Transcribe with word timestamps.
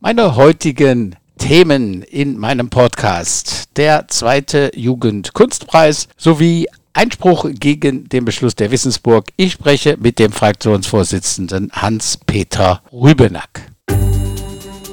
Meine 0.00 0.36
heutigen 0.36 1.16
Themen 1.38 2.02
in 2.02 2.38
meinem 2.38 2.70
Podcast. 2.70 3.64
Der 3.76 4.06
zweite 4.06 4.70
Jugendkunstpreis 4.76 6.06
sowie 6.16 6.68
Einspruch 6.92 7.46
gegen 7.50 8.08
den 8.08 8.24
Beschluss 8.24 8.54
der 8.54 8.70
Wissensburg. 8.70 9.26
Ich 9.36 9.54
spreche 9.54 9.96
mit 9.98 10.20
dem 10.20 10.30
Fraktionsvorsitzenden 10.30 11.72
Hans-Peter 11.72 12.80
Rübenack. 12.92 13.72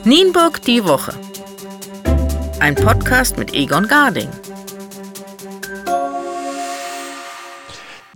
Nienburg 0.06 0.64
die 0.64 0.84
Woche. 0.84 1.14
Ein 2.60 2.74
Podcast 2.74 3.38
mit 3.38 3.54
Egon 3.54 3.88
Garding. 3.88 4.30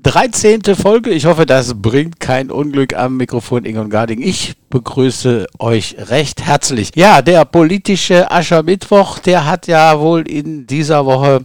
13. 0.10 0.64
Folge. 0.76 1.12
Ich 1.12 1.25
hoffe, 1.25 1.46
das 1.46 1.75
bringt 1.75 2.20
kein 2.20 2.50
Unglück 2.50 2.96
am 2.96 3.18
Mikrofon 3.18 3.64
Ingon 3.64 3.92
Garding. 3.92 4.24
Ich 4.24 4.55
begrüße 4.71 5.46
euch 5.60 5.98
recht 6.00 6.42
herzlich. 6.42 6.89
Ja, 6.96 7.21
der 7.21 7.46
politische 7.46 8.32
Aschermittwoch, 8.32 9.19
der 9.19 9.46
hat 9.46 9.68
ja 9.68 10.00
wohl 10.00 10.28
in 10.28 10.66
dieser 10.66 11.06
Woche 11.06 11.42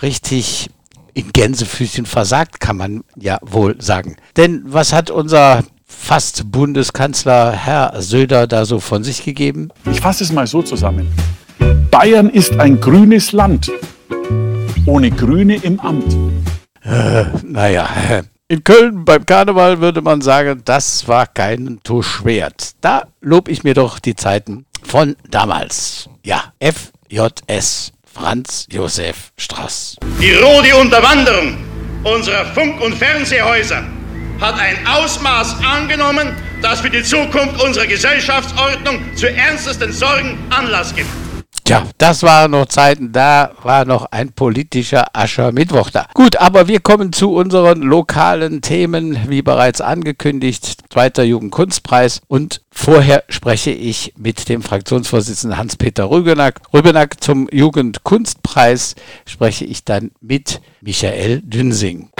richtig 0.00 0.70
in 1.12 1.30
Gänsefüßchen 1.30 2.06
versagt, 2.06 2.58
kann 2.58 2.78
man 2.78 3.04
ja 3.16 3.36
wohl 3.42 3.76
sagen. 3.82 4.16
Denn 4.38 4.62
was 4.64 4.94
hat 4.94 5.10
unser 5.10 5.62
fast 5.84 6.50
Bundeskanzler 6.50 7.52
Herr 7.52 8.00
Söder 8.00 8.46
da 8.46 8.64
so 8.64 8.80
von 8.80 9.04
sich 9.04 9.26
gegeben? 9.26 9.68
Ich 9.92 10.00
fasse 10.00 10.24
es 10.24 10.32
mal 10.32 10.46
so 10.46 10.62
zusammen. 10.62 11.06
Bayern 11.90 12.30
ist 12.30 12.58
ein 12.58 12.80
grünes 12.80 13.32
Land, 13.32 13.70
ohne 14.86 15.10
Grüne 15.10 15.56
im 15.56 15.78
Amt. 15.80 16.16
Äh, 16.86 17.24
naja, 17.42 17.88
in 18.48 18.62
Köln 18.62 19.04
beim 19.04 19.26
Karneval 19.26 19.80
würde 19.80 20.02
man 20.02 20.20
sagen, 20.20 20.62
das 20.64 21.08
war 21.08 21.26
kein 21.26 21.80
Tusch 21.82 22.22
Da 22.80 23.06
lob 23.20 23.48
ich 23.48 23.64
mir 23.64 23.74
doch 23.74 23.98
die 23.98 24.14
Zeiten 24.14 24.66
von 24.84 25.16
damals. 25.28 26.08
Ja, 26.22 26.52
FJS, 26.60 27.92
Franz 28.12 28.66
Josef 28.70 29.32
Strauß. 29.36 29.96
Die 30.20 30.32
rote 30.34 30.76
Unterwanderung 30.76 31.56
unserer 32.04 32.44
Funk- 32.46 32.80
und 32.80 32.94
Fernsehhäuser 32.94 33.82
hat 34.40 34.58
ein 34.60 34.86
Ausmaß 34.86 35.56
angenommen, 35.64 36.36
das 36.62 36.80
für 36.80 36.90
die 36.90 37.02
Zukunft 37.02 37.60
unserer 37.62 37.86
Gesellschaftsordnung 37.86 39.00
zu 39.16 39.28
ernstesten 39.28 39.92
Sorgen 39.92 40.38
Anlass 40.50 40.94
gibt. 40.94 41.25
Tja, 41.66 41.84
das 41.98 42.22
waren 42.22 42.52
noch 42.52 42.66
Zeiten, 42.66 43.10
da 43.10 43.50
war 43.64 43.84
noch 43.84 44.06
ein 44.12 44.30
politischer 44.30 45.06
Aschermittwoch 45.12 45.90
da. 45.90 46.06
Gut, 46.14 46.36
aber 46.36 46.68
wir 46.68 46.78
kommen 46.78 47.12
zu 47.12 47.34
unseren 47.34 47.82
lokalen 47.82 48.62
Themen, 48.62 49.28
wie 49.28 49.42
bereits 49.42 49.80
angekündigt, 49.80 50.84
zweiter 50.90 51.24
Jugendkunstpreis 51.24 52.20
und 52.28 52.62
vorher 52.70 53.24
spreche 53.28 53.72
ich 53.72 54.14
mit 54.16 54.48
dem 54.48 54.62
Fraktionsvorsitzenden 54.62 55.58
Hans-Peter 55.58 56.08
Rübenack. 56.08 56.60
Rübenack 56.72 57.20
zum 57.20 57.48
Jugendkunstpreis 57.50 58.94
spreche 59.26 59.64
ich 59.64 59.84
dann 59.84 60.12
mit 60.20 60.60
Michael 60.82 61.42
Dünsing. 61.42 62.10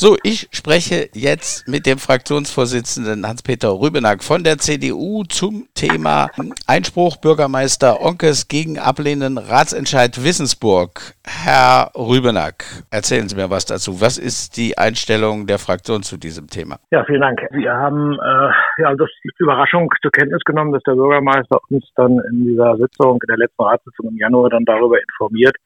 So, 0.00 0.16
ich 0.22 0.46
spreche 0.52 1.08
jetzt 1.12 1.66
mit 1.66 1.84
dem 1.84 1.98
Fraktionsvorsitzenden 1.98 3.26
Hans-Peter 3.26 3.80
Rübenack 3.80 4.22
von 4.22 4.44
der 4.44 4.58
CDU 4.58 5.24
zum 5.24 5.66
Thema 5.74 6.28
Einspruch 6.68 7.16
Bürgermeister 7.16 8.00
Onkes 8.00 8.46
gegen 8.46 8.78
ablehnenden 8.78 9.38
Ratsentscheid 9.38 10.22
Wissensburg. 10.22 11.00
Herr 11.26 11.90
Rübenack, 11.96 12.62
erzählen 12.92 13.28
Sie 13.28 13.34
mir 13.34 13.50
was 13.50 13.66
dazu. 13.66 14.00
Was 14.00 14.18
ist 14.18 14.56
die 14.56 14.78
Einstellung 14.78 15.48
der 15.48 15.58
Fraktion 15.58 16.04
zu 16.04 16.16
diesem 16.16 16.46
Thema? 16.46 16.76
Ja, 16.92 17.04
vielen 17.04 17.22
Dank. 17.22 17.40
Wir 17.50 17.74
haben 17.74 18.12
äh, 18.12 18.82
ja 18.82 18.94
das 18.94 19.10
die 19.24 19.30
Überraschung 19.38 19.92
zur 20.00 20.12
Kenntnis 20.12 20.44
genommen, 20.44 20.70
dass 20.70 20.82
der 20.84 20.92
Bürgermeister 20.94 21.58
uns 21.70 21.84
dann 21.96 22.20
in 22.30 22.44
dieser 22.44 22.76
Sitzung, 22.76 23.18
in 23.20 23.26
der 23.26 23.38
letzten 23.38 23.64
Ratssitzung 23.64 24.10
im 24.10 24.16
Januar 24.16 24.48
dann 24.48 24.64
darüber 24.64 24.96
informiert, 25.02 25.56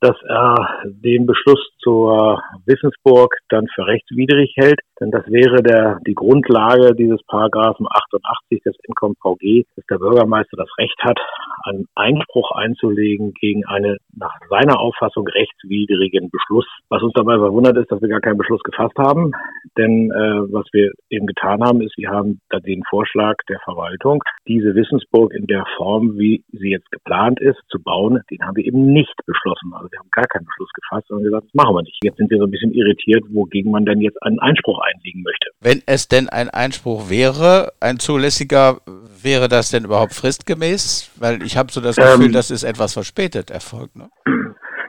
dass 0.00 0.16
er 0.28 0.82
den 0.84 1.26
Beschluss 1.26 1.60
zur 1.80 2.40
Wissensburg 2.66 3.34
dann 3.48 3.66
für 3.74 3.86
rechtswidrig 3.86 4.52
hält, 4.56 4.80
denn 5.00 5.10
das 5.10 5.26
wäre 5.26 5.62
der, 5.62 5.98
die 6.06 6.14
Grundlage 6.14 6.94
dieses 6.94 7.22
Paragraphen 7.26 7.86
88 7.90 8.62
des 8.62 8.76
NKVG, 8.88 9.64
dass 9.76 9.86
der 9.86 9.98
Bürgermeister 9.98 10.56
das 10.56 10.68
Recht 10.78 10.98
hat, 11.02 11.18
einen 11.64 11.86
Einspruch 11.94 12.52
einzulegen 12.52 13.32
gegen 13.34 13.64
einen 13.66 13.96
nach 14.16 14.34
seiner 14.48 14.80
Auffassung 14.80 15.26
rechtswidrigen 15.26 16.30
Beschluss. 16.30 16.66
Was 16.88 17.02
uns 17.02 17.12
dabei 17.14 17.36
verwundert 17.38 17.76
ist, 17.76 17.90
dass 17.90 18.00
wir 18.00 18.08
gar 18.08 18.20
keinen 18.20 18.38
Beschluss 18.38 18.62
gefasst 18.62 18.96
haben, 18.98 19.32
denn 19.76 20.10
äh, 20.10 20.52
was 20.52 20.66
wir 20.72 20.92
eben 21.10 21.26
getan 21.26 21.62
haben, 21.62 21.80
ist, 21.80 21.96
wir 21.96 22.10
haben 22.10 22.40
da 22.50 22.58
den 22.60 22.82
Vorschlag 22.88 23.34
der 23.48 23.60
Verwaltung, 23.60 24.22
diese 24.46 24.74
Wissensburg 24.74 25.32
in 25.32 25.46
der 25.46 25.64
Form, 25.76 26.18
wie 26.18 26.44
sie 26.52 26.70
jetzt 26.70 26.90
geplant 26.90 27.40
ist, 27.40 27.58
zu 27.68 27.80
bauen, 27.82 28.20
den 28.30 28.42
haben 28.42 28.56
wir 28.56 28.64
eben 28.64 28.92
nicht 28.92 29.14
beschlossen. 29.26 29.72
Also 29.74 29.87
wir 29.90 29.98
haben 29.98 30.10
gar 30.10 30.26
keinen 30.26 30.44
Beschluss 30.44 30.70
gefasst, 30.74 31.06
sondern 31.08 31.24
gesagt, 31.24 31.46
das 31.46 31.54
machen 31.54 31.74
wir 31.74 31.82
nicht. 31.82 31.98
Jetzt 32.02 32.16
sind 32.16 32.30
wir 32.30 32.38
so 32.38 32.44
ein 32.44 32.50
bisschen 32.50 32.72
irritiert, 32.72 33.24
wogegen 33.30 33.70
man 33.70 33.84
denn 33.84 34.00
jetzt 34.00 34.22
einen 34.22 34.38
Einspruch 34.38 34.80
einlegen 34.80 35.22
möchte. 35.22 35.50
Wenn 35.60 35.82
es 35.86 36.08
denn 36.08 36.28
ein 36.28 36.50
Einspruch 36.50 37.10
wäre, 37.10 37.72
ein 37.80 37.98
zulässiger, 37.98 38.78
wäre 39.22 39.48
das 39.48 39.70
denn 39.70 39.84
überhaupt 39.84 40.14
fristgemäß? 40.14 41.12
Weil 41.18 41.42
ich 41.42 41.56
habe 41.56 41.72
so 41.72 41.80
das 41.80 41.96
Gefühl, 41.96 42.26
ähm, 42.26 42.32
das 42.32 42.50
ist 42.50 42.64
etwas 42.64 42.94
verspätet 42.94 43.50
erfolgt. 43.50 43.96
Ne? 43.96 44.08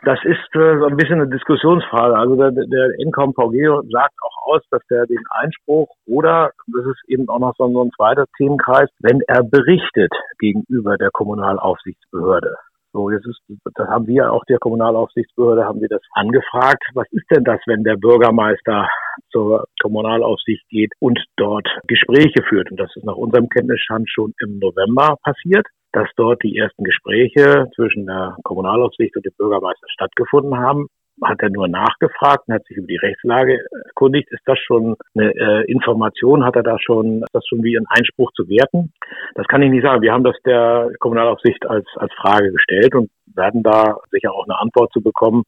Das 0.03 0.19
ist 0.23 0.55
äh, 0.55 0.79
so 0.79 0.85
ein 0.85 0.97
bisschen 0.97 1.21
eine 1.21 1.29
Diskussionsfrage. 1.29 2.17
Also 2.17 2.35
der, 2.35 2.51
der 2.51 2.89
NKVG 2.99 3.91
sagt 3.91 4.15
auch 4.23 4.53
aus, 4.53 4.61
dass 4.71 4.81
der 4.89 5.05
den 5.05 5.23
Einspruch 5.41 5.89
oder, 6.07 6.51
das 6.67 6.85
ist 6.85 7.01
eben 7.07 7.27
auch 7.29 7.39
noch 7.39 7.53
so, 7.57 7.69
so 7.71 7.83
ein 7.83 7.91
zweiter 7.95 8.25
Themenkreis, 8.37 8.89
wenn 9.01 9.21
er 9.27 9.43
berichtet 9.43 10.11
gegenüber 10.39 10.97
der 10.97 11.11
Kommunalaufsichtsbehörde. 11.11 12.55
So, 12.91 13.09
jetzt 13.11 13.27
ist, 13.27 13.39
das 13.75 13.87
haben 13.87 14.07
wir 14.07 14.31
auch 14.31 14.43
der 14.45 14.57
Kommunalaufsichtsbehörde, 14.57 15.65
haben 15.65 15.81
wir 15.81 15.89
das 15.89 16.01
angefragt. 16.13 16.83
Was 16.95 17.07
ist 17.11 17.25
denn 17.29 17.43
das, 17.43 17.59
wenn 17.67 17.83
der 17.83 17.97
Bürgermeister 17.97 18.89
zur 19.31 19.65
Kommunalaufsicht 19.81 20.67
geht 20.69 20.91
und 20.99 21.19
dort 21.37 21.67
Gespräche 21.87 22.43
führt? 22.47 22.71
Und 22.71 22.79
das 22.79 22.95
ist 22.95 23.05
nach 23.05 23.15
unserem 23.15 23.47
Kenntnisstand 23.49 24.09
schon 24.09 24.33
im 24.41 24.59
November 24.59 25.17
passiert 25.23 25.67
dass 25.91 26.07
dort 26.17 26.43
die 26.43 26.55
ersten 26.55 26.83
Gespräche 26.83 27.65
zwischen 27.75 28.05
der 28.05 28.37
Kommunalaufsicht 28.43 29.15
und 29.15 29.25
dem 29.25 29.33
Bürgermeister 29.37 29.87
stattgefunden 29.89 30.55
haben 30.57 30.87
hat 31.23 31.41
er 31.41 31.49
nur 31.49 31.67
nachgefragt 31.67 32.47
und 32.47 32.55
hat 32.55 32.65
sich 32.65 32.77
über 32.77 32.87
die 32.87 32.97
Rechtslage 32.97 33.59
erkundigt. 33.85 34.31
Ist 34.31 34.43
das 34.45 34.59
schon 34.59 34.95
eine 35.15 35.31
äh, 35.35 35.71
Information? 35.71 36.45
Hat 36.45 36.55
er 36.55 36.63
da 36.63 36.77
schon, 36.79 37.23
das 37.33 37.45
schon 37.47 37.63
wie 37.63 37.77
ein 37.77 37.85
Einspruch 37.89 38.31
zu 38.33 38.47
werten? 38.47 38.93
Das 39.35 39.47
kann 39.47 39.61
ich 39.61 39.69
nicht 39.69 39.83
sagen. 39.83 40.01
Wir 40.01 40.13
haben 40.13 40.23
das 40.23 40.37
der 40.45 40.91
Kommunalaufsicht 40.99 41.65
als, 41.65 41.87
als 41.95 42.13
Frage 42.13 42.51
gestellt 42.51 42.95
und 42.95 43.09
werden 43.35 43.63
da 43.63 43.97
sicher 44.11 44.33
auch 44.33 44.45
eine 44.45 44.59
Antwort 44.59 44.91
zu 44.93 45.01
bekommen. 45.01 45.43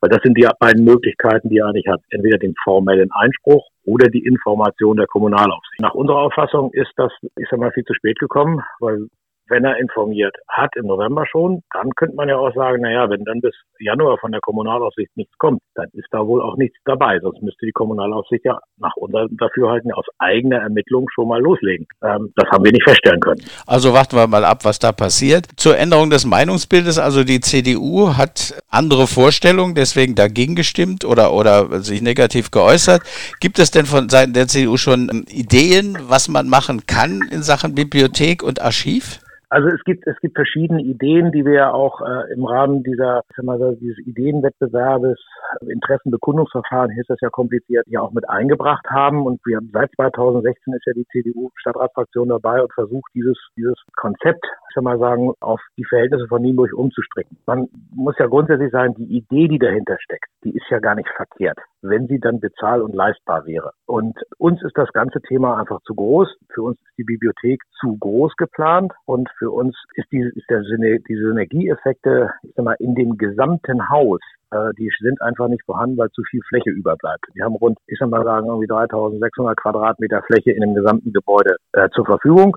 Weil 0.00 0.10
das 0.10 0.22
sind 0.22 0.36
die 0.36 0.46
beiden 0.58 0.84
Möglichkeiten, 0.84 1.48
die 1.48 1.58
er 1.58 1.66
eigentlich 1.66 1.88
hat. 1.88 2.00
Entweder 2.10 2.36
den 2.36 2.54
formellen 2.62 3.10
Einspruch 3.12 3.68
oder 3.84 4.08
die 4.08 4.24
Information 4.24 4.98
der 4.98 5.06
Kommunalaufsicht. 5.06 5.80
Nach 5.80 5.94
unserer 5.94 6.18
Auffassung 6.18 6.72
ist 6.72 6.92
das, 6.96 7.12
ich 7.38 7.46
sag 7.48 7.58
mal, 7.58 7.72
viel 7.72 7.84
zu 7.84 7.94
spät 7.94 8.18
gekommen, 8.18 8.62
weil 8.80 9.08
wenn 9.48 9.64
er 9.64 9.78
informiert 9.78 10.34
hat 10.48 10.70
im 10.76 10.86
November 10.86 11.26
schon, 11.30 11.62
dann 11.72 11.90
könnte 11.96 12.16
man 12.16 12.28
ja 12.28 12.36
auch 12.36 12.54
sagen, 12.54 12.82
naja, 12.82 13.10
wenn 13.10 13.24
dann 13.24 13.40
bis 13.40 13.54
Januar 13.78 14.18
von 14.18 14.32
der 14.32 14.40
Kommunalaufsicht 14.40 15.10
nichts 15.16 15.36
kommt, 15.38 15.60
dann 15.74 15.88
ist 15.92 16.08
da 16.10 16.26
wohl 16.26 16.40
auch 16.40 16.56
nichts 16.56 16.76
dabei. 16.84 17.18
Sonst 17.20 17.42
müsste 17.42 17.66
die 17.66 17.72
Kommunalaufsicht 17.72 18.44
ja 18.44 18.58
nach 18.78 18.94
unserem 18.96 19.36
Dafürhalten 19.36 19.92
aus 19.92 20.06
eigener 20.18 20.58
Ermittlung 20.58 21.06
schon 21.14 21.28
mal 21.28 21.40
loslegen. 21.40 21.86
Ähm, 22.02 22.32
das 22.36 22.50
haben 22.50 22.64
wir 22.64 22.72
nicht 22.72 22.84
feststellen 22.84 23.20
können. 23.20 23.40
Also 23.66 23.92
warten 23.92 24.16
wir 24.16 24.26
mal 24.26 24.44
ab, 24.44 24.64
was 24.64 24.78
da 24.78 24.92
passiert. 24.92 25.46
Zur 25.56 25.76
Änderung 25.76 26.10
des 26.10 26.24
Meinungsbildes, 26.24 26.98
also 26.98 27.24
die 27.24 27.40
CDU 27.40 28.16
hat 28.16 28.54
andere 28.70 29.06
Vorstellungen, 29.06 29.74
deswegen 29.74 30.14
dagegen 30.14 30.54
gestimmt 30.54 31.04
oder, 31.04 31.32
oder 31.32 31.80
sich 31.82 32.00
negativ 32.00 32.50
geäußert. 32.50 33.02
Gibt 33.40 33.58
es 33.58 33.70
denn 33.70 33.84
von 33.84 34.08
Seiten 34.08 34.32
der 34.32 34.46
CDU 34.46 34.76
schon 34.76 35.24
Ideen, 35.28 35.98
was 36.08 36.28
man 36.28 36.48
machen 36.48 36.86
kann 36.86 37.20
in 37.30 37.42
Sachen 37.42 37.74
Bibliothek 37.74 38.42
und 38.42 38.62
Archiv? 38.62 39.20
Also 39.54 39.68
es 39.68 39.84
gibt 39.84 40.04
es 40.08 40.18
gibt 40.18 40.34
verschiedene 40.34 40.82
Ideen, 40.82 41.30
die 41.30 41.44
wir 41.44 41.72
auch 41.74 42.00
äh, 42.00 42.32
im 42.32 42.44
Rahmen 42.44 42.82
dieser 42.82 43.22
mal, 43.40 43.76
dieses 43.76 43.98
Ideenwettbewerbes 43.98 45.16
Interessenbekundungsverfahren 45.60 46.90
hier 46.90 47.02
ist 47.02 47.10
das 47.10 47.20
ja 47.20 47.30
kompliziert 47.30 47.86
ja 47.86 48.00
auch 48.00 48.10
mit 48.10 48.28
eingebracht 48.28 48.84
haben 48.90 49.24
und 49.24 49.40
wir 49.46 49.58
haben 49.58 49.70
seit 49.72 49.92
2016 49.94 50.74
ist 50.74 50.86
ja 50.86 50.92
die 50.92 51.06
CDU 51.12 51.50
Stadtratsfraktion 51.54 52.30
dabei 52.30 52.62
und 52.62 52.72
versucht 52.72 53.08
dieses 53.14 53.38
dieses 53.56 53.78
Konzept 53.94 54.44
ich 54.76 54.82
mal 54.82 54.98
sagen 54.98 55.32
auf 55.40 55.60
die 55.76 55.84
Verhältnisse 55.84 56.26
von 56.28 56.42
Nienburg 56.42 56.72
umzustricken. 56.72 57.36
Man 57.46 57.68
muss 57.94 58.16
ja 58.18 58.26
grundsätzlich 58.26 58.70
sagen, 58.70 58.94
die 58.96 59.18
Idee, 59.18 59.48
die 59.48 59.58
dahinter 59.58 59.96
steckt, 60.00 60.26
die 60.44 60.54
ist 60.54 60.68
ja 60.70 60.78
gar 60.78 60.94
nicht 60.94 61.08
verkehrt. 61.16 61.58
wenn 61.86 62.06
sie 62.06 62.18
dann 62.18 62.40
bezahl- 62.40 62.80
und 62.80 62.94
leistbar 62.94 63.44
wäre. 63.44 63.72
Und 63.84 64.18
uns 64.38 64.62
ist 64.62 64.76
das 64.78 64.90
ganze 64.94 65.20
Thema 65.20 65.58
einfach 65.58 65.82
zu 65.82 65.94
groß. 65.94 66.34
Für 66.54 66.62
uns 66.62 66.78
ist 66.78 66.96
die 66.96 67.04
Bibliothek 67.04 67.60
zu 67.78 67.98
groß 67.98 68.34
geplant 68.36 68.90
und 69.04 69.28
für 69.38 69.50
uns 69.50 69.76
ist, 69.94 70.10
die, 70.10 70.20
ist 70.20 70.48
der, 70.48 70.60
die 70.62 71.14
Synergieeffekte, 71.14 72.30
ich 72.42 72.54
sag 72.56 72.64
mal, 72.64 72.76
in 72.78 72.94
dem 72.94 73.18
gesamten 73.18 73.90
Haus 73.90 74.20
äh, 74.54 74.72
die 74.78 74.90
sind 75.00 75.20
einfach 75.20 75.48
nicht 75.48 75.64
vorhanden, 75.64 75.98
weil 75.98 76.10
zu 76.10 76.22
viel 76.30 76.40
Fläche 76.48 76.70
überbleibt. 76.70 77.26
Wir 77.34 77.44
haben 77.44 77.56
rund, 77.56 77.78
ich 77.86 77.98
sag 77.98 78.08
mal 78.08 78.24
sagen, 78.24 78.46
irgendwie 78.46 78.66
3600 78.66 79.56
Quadratmeter 79.56 80.22
Fläche 80.22 80.52
in 80.52 80.60
dem 80.60 80.74
gesamten 80.74 81.12
Gebäude 81.12 81.56
äh, 81.72 81.88
zur 81.90 82.06
Verfügung. 82.06 82.56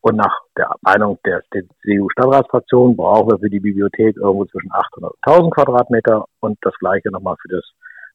Und 0.00 0.16
nach 0.16 0.38
der 0.56 0.70
Meinung 0.82 1.18
der, 1.24 1.42
der 1.52 1.62
CDU-Stadtratsfraktion 1.82 2.96
brauchen 2.96 3.30
wir 3.30 3.38
für 3.38 3.50
die 3.50 3.60
Bibliothek 3.60 4.16
irgendwo 4.16 4.44
zwischen 4.46 4.70
800 4.72 5.10
und 5.10 5.18
1000 5.22 5.54
Quadratmeter 5.54 6.24
und 6.40 6.58
das 6.62 6.74
gleiche 6.78 7.10
nochmal 7.10 7.36
für 7.42 7.48
das 7.48 7.64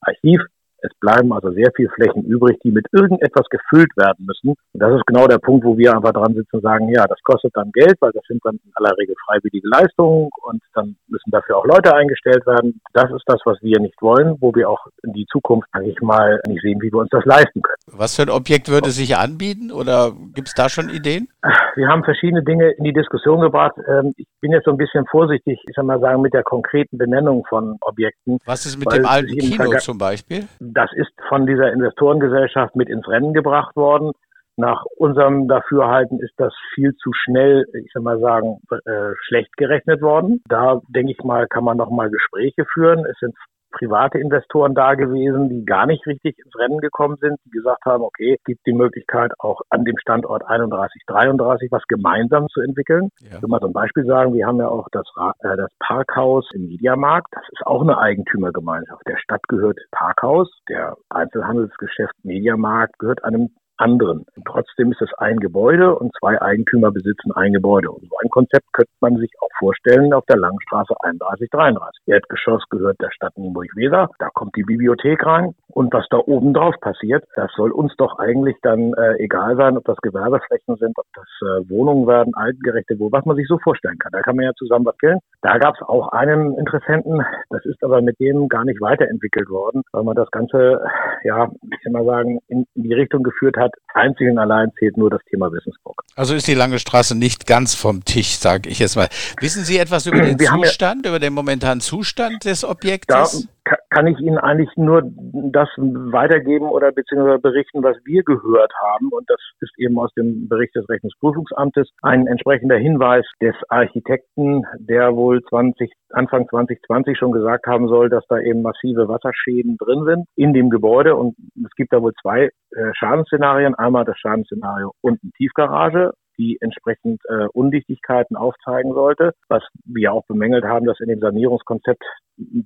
Archiv. 0.01 0.41
Es 0.83 0.91
bleiben 0.99 1.31
also 1.31 1.51
sehr 1.51 1.71
viele 1.75 1.89
Flächen 1.89 2.23
übrig, 2.23 2.59
die 2.63 2.71
mit 2.71 2.85
irgendetwas 2.91 3.47
gefüllt 3.49 3.95
werden 3.95 4.25
müssen. 4.25 4.49
Und 4.49 4.79
das 4.79 4.93
ist 4.93 5.05
genau 5.07 5.27
der 5.27 5.37
Punkt, 5.37 5.65
wo 5.65 5.77
wir 5.77 5.95
einfach 5.95 6.11
dran 6.11 6.33
sitzen 6.33 6.57
und 6.57 6.61
sagen, 6.61 6.89
ja, 6.89 7.05
das 7.07 7.19
kostet 7.23 7.55
dann 7.55 7.71
Geld, 7.71 7.95
weil 8.01 8.11
das 8.11 8.23
sind 8.27 8.41
dann 8.43 8.55
in 8.55 8.71
aller 8.75 8.95
Regel 8.97 9.15
freiwillige 9.25 9.67
Leistungen 9.67 10.29
und 10.43 10.61
dann 10.73 10.95
müssen 11.07 11.31
dafür 11.31 11.57
auch 11.57 11.65
Leute 11.65 11.95
eingestellt 11.95 12.45
werden. 12.45 12.81
Das 12.93 13.09
ist 13.11 13.23
das, 13.27 13.39
was 13.45 13.57
wir 13.61 13.79
nicht 13.79 14.01
wollen, 14.01 14.35
wo 14.41 14.53
wir 14.53 14.69
auch 14.69 14.85
in 15.03 15.13
die 15.13 15.25
Zukunft, 15.31 15.67
sage 15.73 15.89
ich 15.89 16.01
mal, 16.01 16.39
nicht 16.47 16.61
sehen, 16.61 16.81
wie 16.81 16.91
wir 16.91 16.99
uns 16.99 17.09
das 17.09 17.25
leisten 17.25 17.61
können. 17.61 17.77
Was 17.87 18.15
für 18.15 18.23
ein 18.23 18.29
Objekt 18.29 18.69
würde 18.69 18.89
sich 18.91 19.15
anbieten 19.15 19.71
oder 19.71 20.11
gibt 20.33 20.49
es 20.49 20.53
da 20.53 20.69
schon 20.69 20.89
Ideen? 20.89 21.29
Wir 21.75 21.87
haben 21.87 22.03
verschiedene 22.03 22.43
Dinge 22.43 22.71
in 22.71 22.83
die 22.83 22.93
Diskussion 22.93 23.41
gebracht. 23.41 23.73
Ähm, 23.87 24.13
ich 24.17 24.27
bin 24.41 24.51
jetzt 24.51 24.65
so 24.65 24.71
ein 24.71 24.77
bisschen 24.77 25.05
vorsichtig, 25.07 25.59
ich 25.67 25.75
sag 25.75 25.85
mal 25.85 25.99
sagen, 25.99 26.21
mit 26.21 26.33
der 26.33 26.43
konkreten 26.43 26.97
Benennung 26.97 27.45
von 27.49 27.77
Objekten. 27.81 28.39
Was 28.45 28.65
ist 28.65 28.77
mit 28.77 28.91
dem 28.91 29.05
alten 29.05 29.37
Kino 29.37 29.77
zum 29.79 29.97
Beispiel? 29.97 30.47
Das 30.73 30.91
ist 30.93 31.11
von 31.29 31.45
dieser 31.45 31.71
Investorengesellschaft 31.71 32.75
mit 32.75 32.89
ins 32.89 33.07
Rennen 33.07 33.33
gebracht 33.33 33.75
worden. 33.75 34.11
Nach 34.55 34.83
unserem 34.97 35.47
Dafürhalten 35.47 36.19
ist 36.19 36.33
das 36.37 36.53
viel 36.73 36.95
zu 36.95 37.11
schnell, 37.13 37.65
ich 37.73 37.91
sag 37.93 38.03
mal 38.03 38.19
sagen, 38.19 38.59
äh, 38.85 39.13
schlecht 39.25 39.55
gerechnet 39.57 40.01
worden. 40.01 40.41
Da 40.47 40.81
denke 40.87 41.11
ich 41.11 41.23
mal, 41.23 41.47
kann 41.47 41.63
man 41.63 41.77
noch 41.77 41.89
mal 41.89 42.09
Gespräche 42.09 42.65
führen. 42.71 43.05
Es 43.05 43.17
sind 43.19 43.35
private 43.73 44.19
Investoren 44.19 44.73
da 44.73 44.95
gewesen, 44.95 45.49
die 45.49 45.65
gar 45.65 45.85
nicht 45.85 46.05
richtig 46.07 46.37
ins 46.39 46.55
Rennen 46.57 46.79
gekommen 46.79 47.17
sind, 47.19 47.37
die 47.45 47.49
gesagt 47.49 47.83
haben, 47.85 48.03
okay, 48.03 48.35
es 48.37 48.43
gibt 48.45 48.65
die 48.65 48.73
Möglichkeit, 48.73 49.31
auch 49.39 49.61
an 49.69 49.83
dem 49.83 49.97
Standort 49.97 50.45
31, 50.47 51.01
33 51.07 51.71
was 51.71 51.83
gemeinsam 51.87 52.47
zu 52.49 52.61
entwickeln. 52.61 53.09
Ja. 53.19 53.35
Ich 53.35 53.41
will 53.41 53.49
mal 53.49 53.59
so 53.59 53.67
ein 53.67 53.73
Beispiel 53.73 54.05
sagen, 54.05 54.33
wir 54.33 54.45
haben 54.47 54.59
ja 54.59 54.67
auch 54.67 54.87
das, 54.91 55.07
äh, 55.41 55.57
das 55.57 55.69
Parkhaus 55.79 56.47
im 56.53 56.67
Mediamarkt. 56.67 57.27
Das 57.31 57.43
ist 57.51 57.65
auch 57.65 57.81
eine 57.81 57.97
Eigentümergemeinschaft. 57.97 59.01
Der 59.07 59.17
Stadt 59.17 59.41
gehört 59.47 59.79
Parkhaus, 59.91 60.49
der 60.69 60.95
Einzelhandelsgeschäft 61.09 62.13
Mediamarkt 62.23 62.97
gehört 62.99 63.23
einem 63.23 63.49
anderen. 63.77 64.25
Und 64.35 64.45
trotzdem 64.45 64.91
ist 64.91 65.01
es 65.01 65.13
ein 65.17 65.37
Gebäude 65.37 65.95
und 65.95 66.11
zwei 66.19 66.41
Eigentümer 66.41 66.91
besitzen 66.91 67.31
ein 67.33 67.53
Gebäude. 67.53 67.91
Und 67.91 68.01
so 68.09 68.15
ein 68.23 68.29
Konzept 68.29 68.65
könnte 68.73 68.91
man 69.01 69.17
sich 69.17 69.31
auch 69.41 69.49
vorstellen 69.59 70.13
auf 70.13 70.25
der 70.25 70.37
Langstraße 70.37 70.93
31, 71.01 71.49
33. 71.51 72.01
Erdgeschoss 72.07 72.63
gehört 72.69 72.99
der 73.01 73.11
Stadt 73.11 73.37
Nienburg-Weser. 73.37 74.09
Da 74.19 74.29
kommt 74.33 74.55
die 74.55 74.63
Bibliothek 74.63 75.25
rein. 75.25 75.53
Und 75.69 75.91
was 75.93 76.05
da 76.09 76.17
oben 76.17 76.53
drauf 76.53 76.75
passiert, 76.81 77.23
das 77.35 77.51
soll 77.55 77.71
uns 77.71 77.95
doch 77.97 78.19
eigentlich 78.19 78.55
dann 78.61 78.93
äh, 78.93 79.15
egal 79.17 79.55
sein, 79.55 79.75
ob 79.75 79.83
das 79.85 79.97
Gewerbeflächen 79.97 80.75
sind, 80.75 80.93
ob 80.97 81.05
das 81.15 81.27
äh, 81.41 81.69
Wohnungen 81.69 82.05
werden, 82.07 82.33
altengerechte 82.35 82.99
Wohnungen, 82.99 83.13
was 83.13 83.25
man 83.25 83.35
sich 83.35 83.47
so 83.47 83.57
vorstellen 83.57 83.97
kann. 83.97 84.11
Da 84.11 84.21
kann 84.21 84.35
man 84.35 84.45
ja 84.45 84.53
zusammen 84.55 84.85
was 84.85 84.97
killen. 84.99 85.19
Da 85.41 85.57
gab 85.57 85.73
es 85.75 85.81
auch 85.81 86.09
einen 86.09 86.57
Interessenten, 86.57 87.25
das 87.49 87.65
ist 87.65 87.83
aber 87.83 88.01
mit 88.01 88.19
dem 88.19 88.49
gar 88.49 88.65
nicht 88.65 88.81
weiterentwickelt 88.81 89.49
worden, 89.49 89.81
weil 89.91 90.03
man 90.03 90.15
das 90.15 90.29
Ganze, 90.29 90.79
ja, 91.23 91.49
ich 91.71 91.85
will 91.85 91.91
mal 91.91 92.05
sagen, 92.05 92.39
in 92.47 92.65
die 92.75 92.93
Richtung 92.93 93.23
geführt 93.23 93.57
hat, 93.57 93.62
einzig 93.93 94.29
und 94.29 94.37
allein 94.37 94.71
zählt 94.79 94.97
nur 94.97 95.09
das 95.09 95.21
Thema 95.29 95.51
Wissensburg. 95.51 96.01
Also 96.15 96.35
ist 96.35 96.47
die 96.47 96.53
Lange 96.53 96.79
Straße 96.79 97.15
nicht 97.15 97.47
ganz 97.47 97.75
vom 97.75 98.03
Tisch, 98.05 98.37
sage 98.37 98.69
ich 98.69 98.79
jetzt 98.79 98.95
mal. 98.95 99.07
Wissen 99.39 99.63
Sie 99.63 99.77
etwas 99.77 100.05
über 100.05 100.21
den 100.21 100.39
Wir 100.39 100.49
Zustand, 100.49 101.05
ja, 101.05 101.11
über 101.11 101.19
den 101.19 101.33
momentanen 101.33 101.81
Zustand 101.81 102.45
des 102.45 102.63
Objektes? 102.63 103.47
Da 103.65 103.75
kann 103.93 104.07
ich 104.07 104.19
Ihnen 104.19 104.37
eigentlich 104.37 104.75
nur 104.75 105.03
das 105.05 105.69
weitergeben 105.77 106.65
oder 106.65 106.91
beziehungsweise 106.91 107.39
berichten, 107.39 107.83
was 107.83 107.97
wir 108.03 108.23
gehört 108.23 108.73
haben. 108.81 109.09
Und 109.09 109.29
das 109.29 109.39
ist 109.59 109.73
eben 109.77 109.99
aus 109.99 110.11
dem 110.15 110.47
Bericht 110.49 110.75
des 110.75 110.87
Rechnungsprüfungsamtes 110.89 111.89
ein 112.01 112.27
entsprechender 112.27 112.77
Hinweis 112.77 113.25
des 113.41 113.55
Architekten, 113.69 114.63
der 114.79 115.15
wohl 115.15 115.41
20, 115.43 115.91
Anfang 116.09 116.47
2020 116.49 117.17
schon 117.17 117.31
gesagt 117.31 117.67
haben 117.67 117.87
soll, 117.87 118.09
dass 118.09 118.25
da 118.27 118.39
eben 118.39 118.61
massive 118.61 119.07
Wasserschäden 119.07 119.77
drin 119.77 120.05
sind 120.05 120.25
in 120.35 120.53
dem 120.53 120.69
Gebäude. 120.69 121.15
Und 121.15 121.35
es 121.63 121.71
gibt 121.75 121.93
da 121.93 122.01
wohl 122.01 122.13
zwei 122.21 122.45
äh, 122.45 122.49
Schadensszenarien. 122.97 123.75
Einmal 123.75 124.05
das 124.05 124.17
Schadensszenario 124.17 124.91
unten 125.01 125.31
Tiefgarage 125.37 126.13
die 126.37 126.57
entsprechend 126.61 127.21
äh, 127.29 127.47
Undichtigkeiten 127.53 128.35
aufzeigen 128.35 128.93
sollte, 128.93 129.33
was 129.49 129.63
wir 129.85 130.13
auch 130.13 130.25
bemängelt 130.25 130.65
haben, 130.65 130.85
dass 130.85 130.99
in 130.99 131.09
dem 131.09 131.19
Sanierungskonzept 131.19 132.03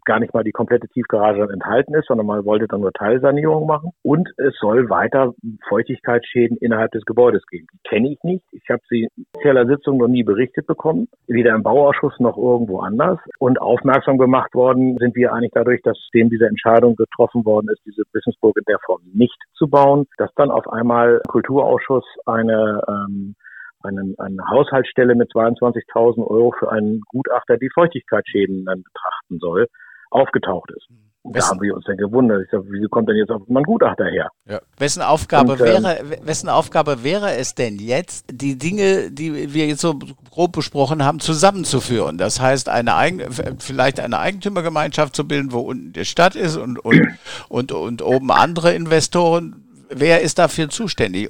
gar 0.06 0.19
nicht 0.19 0.34
mal 0.34 0.44
die 0.44 0.52
komplette 0.52 0.88
Tiefgarage 0.88 1.52
enthalten 1.52 1.94
ist, 1.94 2.08
sondern 2.08 2.25
man 2.25 2.46
wollte 2.46 2.68
dann 2.68 2.81
nur 2.81 2.94
Teilsanierung 2.94 3.68
machen. 3.68 3.92
Und 4.02 4.30
es 4.38 4.56
soll 4.60 4.90
weiter 4.90 5.34
Feuchtigkeitsschäden 5.68 6.58
innerhalb 6.58 6.92
des 6.92 7.04
Gebäudes 7.06 7.46
geben. 7.48 7.68
Die 7.74 7.90
kenne 7.90 8.12
ich 8.12 8.19
nicht. 8.24 8.46
Ich 8.52 8.69
habe 8.69 8.81
sie 8.90 9.08
in 9.16 9.25
offizieller 9.34 9.68
Sitzung 9.68 9.98
noch 9.98 10.08
nie 10.08 10.24
berichtet 10.24 10.68
bekommen, 10.68 11.08
weder 11.28 11.54
im 11.54 11.64
Bauausschuss 11.64 12.14
noch 12.19 12.38
irgendwo 12.38 12.80
anders. 12.80 13.19
Und 13.40 13.60
aufmerksam 13.60 14.18
gemacht 14.18 14.54
worden 14.54 14.98
sind 15.00 15.16
wir 15.16 15.34
eigentlich 15.34 15.52
dadurch, 15.54 15.81
dass 15.84 15.98
dem 16.14 16.30
diese 16.30 16.48
Entscheidung 16.48 16.96
getroffen 16.96 17.46
worden 17.46 17.68
ist, 17.72 17.81
diese 17.86 18.04
Wissensburg 18.14 18.58
in 18.58 18.64
der 18.68 18.80
Form 18.86 19.02
nicht 19.14 19.38
zu 19.54 19.68
bauen, 19.68 20.08
dass 20.18 20.34
dann 20.36 20.52
auf 20.52 20.68
einmal 20.69 21.22
Kulturausschuss 21.28 22.06
eine 22.25 22.81
ähm, 22.88 23.36
eine, 23.83 24.13
eine 24.18 24.44
Haushaltsstelle 24.50 25.15
mit 25.15 25.31
22.000 25.31 26.25
Euro 26.25 26.53
für 26.57 26.71
einen 26.71 27.01
Gutachter, 27.07 27.57
die 27.57 27.69
Feuchtigkeitsschäden 27.74 28.65
dann 28.65 28.83
betrachten 28.83 29.39
soll, 29.39 29.68
aufgetaucht 30.09 30.71
ist. 30.71 30.88
Da 31.33 31.50
haben 31.50 31.62
wir 31.62 31.75
uns 31.75 31.85
dann 31.85 31.97
gewundert. 31.97 32.44
Ich 32.44 32.50
sag, 32.51 32.62
wieso 32.69 32.88
kommt 32.88 33.09
denn 33.09 33.18
jetzt 33.18 33.31
auf 33.31 33.41
mein 33.47 33.63
Gutachter 33.63 34.06
her? 34.06 34.29
Ja. 34.47 34.62
Wessen, 34.77 35.01
Aufgabe 35.01 35.53
Und, 35.53 35.59
ähm, 35.59 35.65
wäre, 35.65 36.00
wessen 36.24 36.50
Aufgabe 36.50 37.03
wäre 37.03 37.35
es 37.35 37.53
denn 37.53 37.79
jetzt, 37.79 38.25
die 38.31 38.57
Dinge, 38.57 39.12
die 39.12 39.53
wir 39.53 39.68
jetzt 39.68 39.81
so 39.81 40.00
grob 40.31 40.53
besprochen 40.53 41.03
haben, 41.03 41.19
zusammenzuführen? 41.19 42.18
Das 42.18 42.39
heißt, 42.39 42.69
eine 42.69 42.95
Eigen, 42.95 43.30
vielleicht 43.59 44.00
eine 44.00 44.19
Eigentümergemeinschaft 44.19 45.15
zu 45.15 45.27
bilden, 45.27 45.51
wo 45.51 45.59
unten 45.59 45.91
die 45.91 46.06
Stadt 46.06 46.35
ist 46.35 46.56
und, 46.56 46.80
und, 46.80 47.01
und, 47.50 47.71
und 47.71 48.01
oben 48.01 48.31
andere 48.31 48.73
Investoren. 48.73 49.65
Wer 49.89 50.21
ist 50.21 50.39
dafür 50.39 50.69
zuständig? 50.69 51.30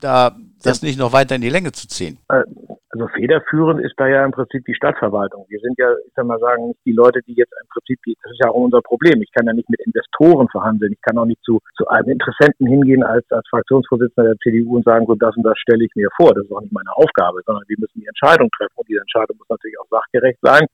Da 0.00 0.36
das 0.62 0.82
nicht 0.82 0.98
noch 0.98 1.12
weiter 1.12 1.34
in 1.34 1.40
die 1.40 1.50
Länge 1.50 1.72
zu 1.72 1.86
ziehen? 1.88 2.18
Also 2.28 3.06
federführend 3.14 3.80
ist 3.80 3.94
da 3.96 4.08
ja 4.08 4.24
im 4.24 4.32
Prinzip 4.32 4.64
die 4.64 4.74
Stadtverwaltung. 4.74 5.44
Wir 5.48 5.60
sind 5.60 5.78
ja, 5.78 5.92
ich 6.06 6.12
sag 6.16 6.24
mal 6.24 6.38
sagen, 6.38 6.68
nicht 6.68 6.80
die 6.84 6.92
Leute, 6.92 7.20
die 7.26 7.34
jetzt 7.34 7.52
im 7.60 7.68
Prinzip, 7.68 8.00
das 8.22 8.32
ist 8.32 8.40
ja 8.42 8.50
auch 8.50 8.64
unser 8.64 8.80
Problem. 8.80 9.20
Ich 9.20 9.30
kann 9.30 9.46
ja 9.46 9.52
nicht 9.52 9.68
mit 9.68 9.80
Investoren 9.84 10.48
verhandeln. 10.48 10.92
Ich 10.92 11.00
kann 11.02 11.18
auch 11.18 11.26
nicht 11.26 11.42
zu, 11.44 11.60
zu 11.76 11.86
einem 11.88 12.08
Interessenten 12.08 12.66
hingehen 12.66 13.04
als, 13.04 13.30
als 13.30 13.46
Fraktionsvorsitzender 13.50 14.30
der 14.30 14.38
CDU 14.38 14.76
und 14.76 14.84
sagen, 14.84 15.06
so 15.06 15.14
das 15.14 15.36
und 15.36 15.44
das 15.44 15.58
stelle 15.58 15.84
ich 15.84 15.94
mir 15.94 16.08
vor. 16.16 16.34
Das 16.34 16.44
ist 16.44 16.52
auch 16.52 16.62
nicht 16.62 16.72
meine 16.72 16.90
Aufgabe, 16.96 17.40
sondern 17.44 17.62
wir 17.68 17.76
müssen 17.78 18.00
die 18.00 18.06
Entscheidung 18.06 18.48
treffen. 18.56 18.74
Und 18.74 18.88
diese 18.88 19.00
Entscheidung 19.00 19.36
muss 19.36 19.48
natürlich 19.48 19.78
auch 19.78 19.88
sachgerecht 19.90 20.38
sein 20.42 20.66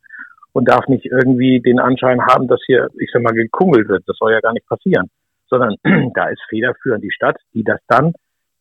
und 0.53 0.69
darf 0.69 0.87
nicht 0.87 1.05
irgendwie 1.05 1.61
den 1.61 1.81
Anschein 1.81 2.25
haben, 2.25 2.47
dass 2.47 2.61
hier, 2.65 2.89
ich 2.99 3.11
sag 3.13 3.23
mal, 3.23 3.35
gekungelt 3.35 3.89
wird. 3.89 4.05
Das 4.07 4.17
soll 4.17 4.33
ja 4.33 4.41
gar 4.41 4.53
nicht 4.53 4.69
passieren. 4.69 5.11
Sondern 5.51 5.75
da 6.15 6.29
ist 6.29 6.41
federführend 6.49 7.03
die 7.03 7.13
Stadt, 7.13 7.37
die 7.53 7.65
das 7.65 7.81
dann 7.89 8.15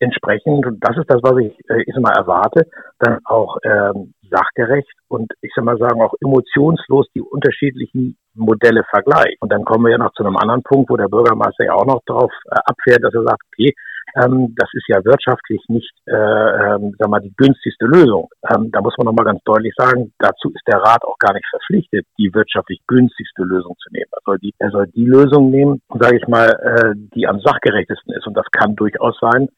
entsprechend, 0.04 0.66
und 0.66 0.80
das 0.82 0.98
ist 0.98 1.10
das, 1.10 1.22
was 1.24 1.38
ich, 1.40 1.58
äh, 1.70 1.82
ich 1.82 1.94
sag 1.94 2.04
mal, 2.04 2.16
erwarte, 2.16 2.68
dann 3.00 3.20
auch 3.26 3.58
ähm, 3.64 4.14
sachgerecht 4.30 4.92
und 5.08 5.32
ich 5.42 5.52
sag 5.56 5.66
mal 5.66 5.78
sagen 5.78 6.02
auch 6.02 6.14
emotionslos 6.22 7.08
die 7.16 7.22
unterschiedlichen 7.22 8.18
Modelle 8.36 8.84
vergleicht. 8.90 9.38
Und 9.42 9.52
dann 9.52 9.64
kommen 9.64 9.86
wir 9.86 9.92
ja 9.92 9.98
noch 9.98 10.14
zu 10.14 10.24
einem 10.24 10.38
anderen 10.38 10.64
Punkt, 10.64 10.90
wo 10.90 10.98
der 10.98 11.08
Bürgermeister 11.08 11.66
ja 11.66 11.74
auch 11.74 11.86
noch 11.86 12.02
darauf 12.06 12.32
äh, 12.52 12.60
abfährt, 12.66 13.04
dass 13.04 13.14
er 13.14 13.24
sagt, 13.24 13.42
okay, 13.52 13.74
ähm, 14.16 14.54
das 14.58 14.70
ist 14.74 14.88
ja 14.88 15.04
wirtschaftlich 15.04 15.62
nicht, 15.68 15.92
äh, 16.06 16.14
ähm, 16.14 16.94
sag 17.00 17.10
mal, 17.10 17.20
die 17.20 17.34
günstigste 17.36 17.86
Lösung. 17.86 18.30
Ähm, 18.50 18.70
da 18.72 18.82
muss 18.82 18.96
man 18.98 19.06
nochmal 19.06 19.26
ganz 19.26 19.42
deutlich 19.44 19.74
sagen, 19.76 20.14
dazu 20.20 20.50
ist 20.50 20.68
der 20.68 20.80
Rat 20.80 21.04
auch 21.04 21.18
gar 21.18 21.34
nicht 21.34 21.46
verpflichtet, 21.50 22.06
die 22.18 22.34
wirtschaftlich 22.34 22.82
günstigste 22.88 23.44
Lösung 23.44 23.76
zu 23.82 23.92
nehmen. 23.92 24.10
Er 24.12 24.22
soll 24.26 24.40
die, 24.40 24.54
er 24.60 24.70
soll 24.70 24.88
die 24.88 25.06
Lösung 25.06 25.50
nehmen, 25.50 25.82
sage 26.00 26.18
ich 26.18 26.28
mal, 26.28 26.50
äh, 26.50 26.94
die 27.16 27.28
am 27.28 27.40
sachgerechtesten 27.40 28.14
ist. 28.14 28.28
Und 28.28 28.36
das 28.36 28.46
kann 28.52 28.76
durchaus 28.76 29.18
sein, 29.20 29.50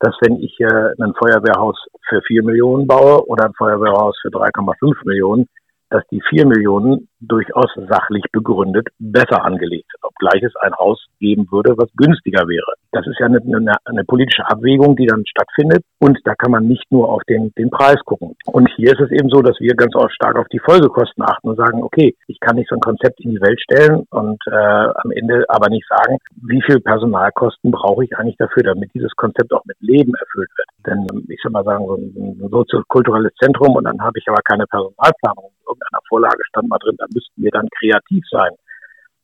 dass 0.00 0.16
wenn 0.20 0.38
ich 0.40 0.58
äh, 0.60 1.02
ein 1.02 1.14
Feuerwehrhaus 1.14 1.76
für 2.08 2.20
vier 2.22 2.42
Millionen 2.42 2.86
baue 2.86 3.26
oder 3.26 3.46
ein 3.46 3.54
Feuerwehrhaus 3.54 4.16
für 4.20 4.28
3,5 4.28 4.94
Millionen, 5.04 5.48
dass 5.94 6.02
die 6.10 6.20
vier 6.28 6.44
Millionen 6.44 7.08
durchaus 7.20 7.70
sachlich 7.88 8.24
begründet 8.32 8.88
besser 8.98 9.44
angelegt 9.44 9.86
sind, 9.92 10.02
obgleich 10.02 10.42
es 10.42 10.52
ein 10.60 10.74
Haus 10.74 11.06
geben 11.20 11.46
würde, 11.52 11.78
was 11.78 11.88
günstiger 11.96 12.48
wäre. 12.48 12.74
Das 12.90 13.06
ist 13.06 13.18
ja 13.20 13.26
eine, 13.26 13.38
eine, 13.38 13.76
eine, 13.84 14.04
politische 14.04 14.44
Abwägung, 14.44 14.96
die 14.96 15.06
dann 15.06 15.24
stattfindet 15.24 15.84
und 16.00 16.18
da 16.24 16.34
kann 16.34 16.50
man 16.50 16.66
nicht 16.66 16.84
nur 16.90 17.08
auf 17.08 17.22
den, 17.28 17.52
den 17.56 17.70
Preis 17.70 18.00
gucken. 18.04 18.34
Und 18.46 18.68
hier 18.74 18.92
ist 18.92 19.00
es 19.00 19.10
eben 19.12 19.30
so, 19.30 19.40
dass 19.40 19.58
wir 19.60 19.74
ganz 19.74 19.94
stark 20.10 20.36
auf 20.36 20.48
die 20.48 20.58
Folgekosten 20.58 21.22
achten 21.22 21.48
und 21.48 21.56
sagen, 21.56 21.82
okay, 21.84 22.16
ich 22.26 22.40
kann 22.40 22.56
nicht 22.56 22.68
so 22.68 22.74
ein 22.74 22.80
Konzept 22.80 23.20
in 23.20 23.30
die 23.30 23.40
Welt 23.40 23.60
stellen 23.60 24.04
und 24.10 24.42
äh, 24.50 24.54
am 24.54 25.12
Ende 25.12 25.44
aber 25.48 25.68
nicht 25.70 25.86
sagen, 25.88 26.18
wie 26.42 26.62
viel 26.62 26.80
Personalkosten 26.80 27.70
brauche 27.70 28.04
ich 28.04 28.16
eigentlich 28.18 28.36
dafür, 28.36 28.64
damit 28.64 28.90
dieses 28.94 29.14
Konzept 29.14 29.52
auch 29.52 29.64
mit 29.64 29.76
Leben 29.80 30.12
erfüllt 30.14 30.50
wird. 30.56 30.68
Denn 30.86 31.24
ich 31.28 31.40
soll 31.40 31.52
mal 31.52 31.64
sagen, 31.64 31.86
so 31.86 31.94
ein, 31.94 32.12
ein 32.16 32.48
soziokulturelles 32.50 33.32
Zentrum 33.40 33.76
und 33.76 33.84
dann 33.84 34.00
habe 34.02 34.18
ich 34.18 34.24
aber 34.28 34.42
keine 34.44 34.66
Personalplanung. 34.66 35.50
In 35.74 35.80
irgendeiner 35.80 36.02
Vorlage 36.08 36.44
stand 36.48 36.68
mal 36.68 36.78
drin, 36.78 36.96
da 36.98 37.06
müssten 37.12 37.42
wir 37.42 37.50
dann 37.50 37.68
kreativ 37.78 38.24
sein. 38.30 38.52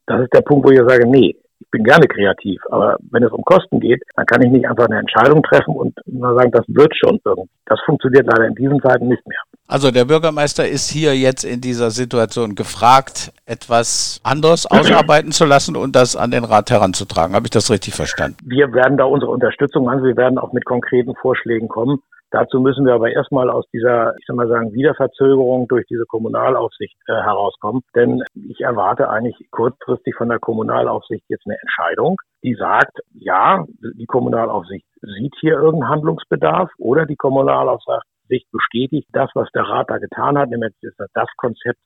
Das 0.06 0.20
ist 0.22 0.34
der 0.34 0.40
Punkt, 0.40 0.66
wo 0.66 0.70
ich 0.70 0.78
sage, 0.78 1.06
nee, 1.06 1.36
ich 1.60 1.70
bin 1.70 1.84
gerne 1.84 2.06
kreativ, 2.08 2.60
aber 2.70 2.96
wenn 3.10 3.22
es 3.22 3.30
um 3.30 3.42
Kosten 3.44 3.80
geht, 3.80 4.02
dann 4.16 4.26
kann 4.26 4.42
ich 4.42 4.50
nicht 4.50 4.66
einfach 4.66 4.86
eine 4.86 4.98
Entscheidung 4.98 5.42
treffen 5.42 5.76
und 5.76 5.94
mal 6.06 6.34
sagen, 6.34 6.50
das 6.52 6.64
wird 6.68 6.92
schon 6.96 7.20
irgendwie. 7.24 7.50
Das 7.66 7.78
funktioniert 7.84 8.26
leider 8.26 8.46
in 8.46 8.54
diesen 8.54 8.80
Zeiten 8.80 9.08
nicht 9.08 9.24
mehr. 9.26 9.38
Also 9.68 9.92
der 9.92 10.04
Bürgermeister 10.04 10.66
ist 10.66 10.90
hier 10.90 11.16
jetzt 11.16 11.44
in 11.44 11.60
dieser 11.60 11.90
Situation 11.90 12.56
gefragt, 12.56 13.32
etwas 13.46 14.20
anderes 14.24 14.66
ausarbeiten 14.66 15.30
zu 15.30 15.44
lassen 15.44 15.76
und 15.76 15.94
das 15.94 16.16
an 16.16 16.32
den 16.32 16.44
Rat 16.44 16.70
heranzutragen. 16.70 17.36
Habe 17.36 17.46
ich 17.46 17.50
das 17.50 17.70
richtig 17.70 17.94
verstanden? 17.94 18.38
Wir 18.44 18.72
werden 18.72 18.96
da 18.96 19.04
unsere 19.04 19.30
Unterstützung 19.30 19.84
machen. 19.84 20.02
Wir 20.02 20.16
werden 20.16 20.38
auch 20.38 20.52
mit 20.52 20.64
konkreten 20.64 21.14
Vorschlägen 21.14 21.68
kommen. 21.68 22.02
Dazu 22.30 22.60
müssen 22.60 22.86
wir 22.86 22.94
aber 22.94 23.10
erstmal 23.10 23.50
aus 23.50 23.66
dieser, 23.72 24.14
ich 24.18 24.26
soll 24.26 24.36
mal 24.36 24.48
sagen, 24.48 24.72
Wiederverzögerung 24.72 25.66
durch 25.68 25.84
diese 25.86 26.04
Kommunalaufsicht 26.06 26.96
äh, 27.08 27.12
herauskommen. 27.12 27.82
Denn 27.94 28.22
ich 28.34 28.60
erwarte 28.60 29.08
eigentlich 29.08 29.36
kurzfristig 29.50 30.14
von 30.14 30.28
der 30.28 30.38
Kommunalaufsicht 30.38 31.24
jetzt 31.28 31.46
eine 31.46 31.58
Entscheidung, 31.60 32.16
die 32.42 32.54
sagt, 32.54 33.00
ja, 33.12 33.64
die 33.94 34.06
Kommunalaufsicht 34.06 34.86
sieht 35.02 35.34
hier 35.40 35.54
irgendeinen 35.54 35.90
Handlungsbedarf 35.90 36.70
oder 36.78 37.04
die 37.06 37.16
Kommunalaufsicht 37.16 38.04
bestätigt 38.52 39.08
das, 39.12 39.30
was 39.34 39.50
der 39.52 39.64
Rat 39.64 39.90
da 39.90 39.98
getan 39.98 40.38
hat, 40.38 40.50
nämlich 40.50 40.72
das 40.80 41.28
Konzept 41.36 41.80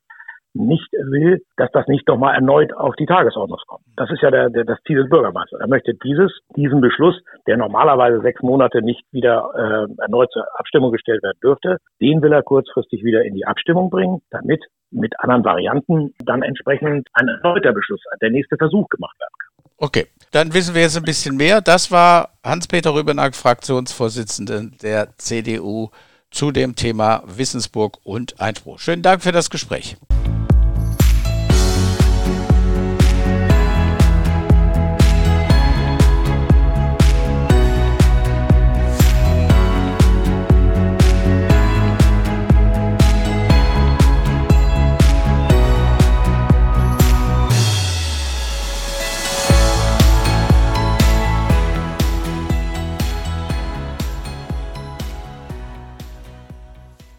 nicht 0.55 0.91
will, 0.93 1.43
dass 1.57 1.71
das 1.73 1.87
nicht 1.89 2.07
nochmal 2.09 2.35
erneut 2.35 2.73
auf 2.73 2.95
die 2.97 3.07
Tagesordnung 3.07 3.59
kommt. 3.67 3.85
Das 3.97 4.11
ist 4.11 4.23
ja 4.23 4.31
der, 4.31 4.51
der, 4.51 4.65
das 4.65 4.79
Ziel 4.87 5.03
des 5.03 5.11
Bürgermeisters. 5.11 5.61
Er 5.61 5.69
möchte 5.69 5.95
dieses, 5.95 6.33
diesen 6.57 6.81
Beschluss, 6.81 7.17
der 7.47 7.57
normalerweise 7.57 8.21
sechs 8.21 8.41
Monate 8.43 8.83
nicht 8.83 9.03
wieder 9.13 9.51
äh, 9.55 10.03
erneut 10.03 10.31
zur 10.33 10.47
Abstimmung 10.59 10.93
gestellt 10.93 11.23
werden 11.23 11.39
dürfte, 11.43 11.79
den 12.01 12.23
will 12.23 12.33
er 12.33 12.43
kurzfristig 12.43 13.05
wieder 13.05 13.25
in 13.25 13.35
die 13.35 13.47
Abstimmung 13.47 13.91
bringen, 13.91 14.23
damit 14.31 14.65
mit 14.91 15.13
anderen 15.19 15.45
Varianten 15.45 16.15
dann 16.25 16.43
entsprechend 16.43 17.09
ein 17.15 17.29
erneuter 17.29 17.73
Beschluss, 17.73 18.01
der 18.23 18.31
nächste 18.31 18.57
Versuch 18.57 18.89
gemacht 18.89 19.19
werden 19.19 19.35
kann. 19.39 19.55
Okay, 19.79 20.07
dann 20.31 20.55
wissen 20.55 20.75
wir 20.75 20.83
jetzt 20.83 20.97
ein 20.97 21.03
bisschen 21.03 21.37
mehr. 21.37 21.61
Das 21.61 21.91
war 21.91 22.31
Hans-Peter 22.45 22.95
Rübenack, 22.95 23.35
Fraktionsvorsitzender 23.35 24.63
der 24.83 25.09
CDU 25.19 25.89
zu 26.31 26.53
dem 26.53 26.77
Thema 26.77 27.23
Wissensburg 27.27 27.99
und 28.05 28.41
Einspruch. 28.41 28.79
Schönen 28.79 29.03
Dank 29.03 29.23
für 29.23 29.33
das 29.33 29.51
Gespräch. 29.51 29.97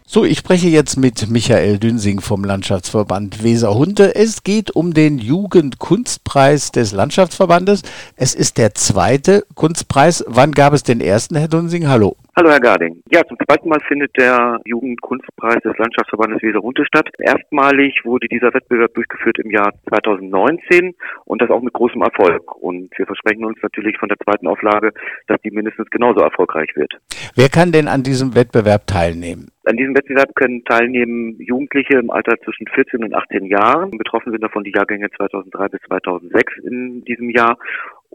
So, 0.08 0.24
ich 0.24 0.38
spreche 0.38 0.68
jetzt 0.68 0.96
mit 0.96 1.28
Michael 1.30 1.78
Dünsing 1.78 2.20
vom 2.20 2.44
Landschaftsverband 2.44 3.42
Weserhunde. 3.42 4.14
Es 4.14 4.44
geht 4.44 4.70
um 4.70 4.94
den 4.94 5.18
Jugendkunstpreis 5.18 6.70
des 6.70 6.92
Landschaftsverbandes. 6.92 7.82
Es 8.14 8.32
ist 8.32 8.56
der 8.56 8.72
zweite 8.76 9.44
Kunstpreis. 9.56 10.24
Wann 10.28 10.52
gab 10.52 10.74
es 10.74 10.84
den 10.84 11.00
ersten, 11.00 11.34
Herr 11.34 11.48
Dünsing? 11.48 11.88
Hallo. 11.88 12.16
Hallo 12.38 12.50
Herr 12.50 12.60
Garding. 12.60 13.02
Ja, 13.10 13.24
zum 13.26 13.38
zweiten 13.38 13.70
Mal 13.70 13.80
findet 13.88 14.14
der 14.18 14.60
Jugendkunstpreis 14.66 15.62
des 15.62 15.78
Landschaftsverbandes 15.78 16.42
Weserhunde 16.42 16.84
statt. 16.84 17.08
Erstmalig 17.18 18.02
wurde 18.04 18.28
dieser 18.28 18.52
Wettbewerb 18.52 18.92
durchgeführt 18.92 19.38
im 19.38 19.50
Jahr 19.50 19.72
2019 19.88 20.94
und 21.24 21.40
das 21.40 21.48
auch 21.48 21.62
mit 21.62 21.72
großem 21.72 22.02
Erfolg. 22.02 22.54
Und 22.56 22.90
wir 22.98 23.06
versprechen 23.06 23.42
uns 23.46 23.56
natürlich 23.62 23.96
von 23.96 24.10
der 24.10 24.18
zweiten 24.18 24.48
Auflage, 24.48 24.92
dass 25.28 25.40
die 25.40 25.50
mindestens 25.50 25.88
genauso 25.88 26.20
erfolgreich 26.20 26.68
wird. 26.76 26.92
Wer 27.36 27.48
kann 27.48 27.72
denn 27.72 27.88
an 27.88 28.02
diesem 28.02 28.34
Wettbewerb 28.34 28.86
teilnehmen? 28.86 29.48
An 29.64 29.78
diesem 29.78 29.96
Wettbewerb 29.96 30.34
können 30.34 30.62
teilnehmen 30.64 31.40
Jugendliche 31.40 31.98
im 31.98 32.10
Alter 32.10 32.36
zwischen 32.44 32.66
14 32.68 33.02
und 33.02 33.14
18 33.14 33.46
Jahren. 33.46 33.90
Betroffen 33.92 34.32
sind 34.32 34.44
davon 34.44 34.62
die 34.62 34.72
Jahrgänge 34.76 35.08
2003 35.16 35.68
bis 35.68 35.80
2006 35.88 36.52
in 36.64 37.02
diesem 37.04 37.30
Jahr. 37.30 37.56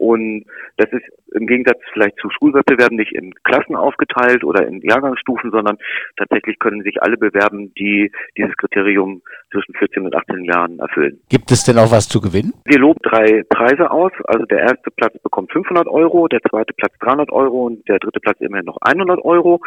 Und 0.02 0.46
das 0.78 0.90
ist 0.90 1.04
im 1.32 1.46
Gegensatz 1.46 1.78
vielleicht 1.92 2.18
zu 2.18 2.28
Schulwettbewerben 2.28 2.96
nicht 2.96 3.12
in 3.12 3.32
Klassen 3.44 3.76
aufgeteilt 3.76 4.42
oder 4.42 4.66
in 4.66 4.80
Jahrgangsstufen, 4.80 5.52
sondern 5.52 5.78
tatsächlich 6.16 6.58
können 6.58 6.82
sich 6.82 7.00
alle 7.00 7.16
bewerben, 7.16 7.72
die 7.74 8.10
dieses 8.36 8.56
Kriterium 8.56 9.22
zwischen 9.52 9.74
14 9.74 10.04
und 10.04 10.16
18 10.16 10.44
Jahren 10.44 10.80
erfüllen. 10.80 11.20
Gibt 11.28 11.52
es 11.52 11.62
denn 11.62 11.78
auch 11.78 11.92
was 11.92 12.08
zu 12.08 12.20
gewinnen? 12.20 12.52
Wir 12.64 12.80
loben 12.80 12.98
drei 13.04 13.44
Preise 13.48 13.92
aus. 13.92 14.10
Also 14.24 14.44
der 14.46 14.58
erste 14.58 14.90
Platz 14.90 15.16
bekommt 15.22 15.52
500 15.52 15.86
Euro, 15.86 16.26
der 16.26 16.40
zweite 16.50 16.74
Platz 16.74 16.94
300 16.98 17.30
Euro 17.30 17.66
und 17.66 17.88
der 17.88 18.00
dritte 18.00 18.18
Platz 18.18 18.40
immerhin 18.40 18.66
noch 18.66 18.78
100 18.80 19.24
Euro. 19.24 19.60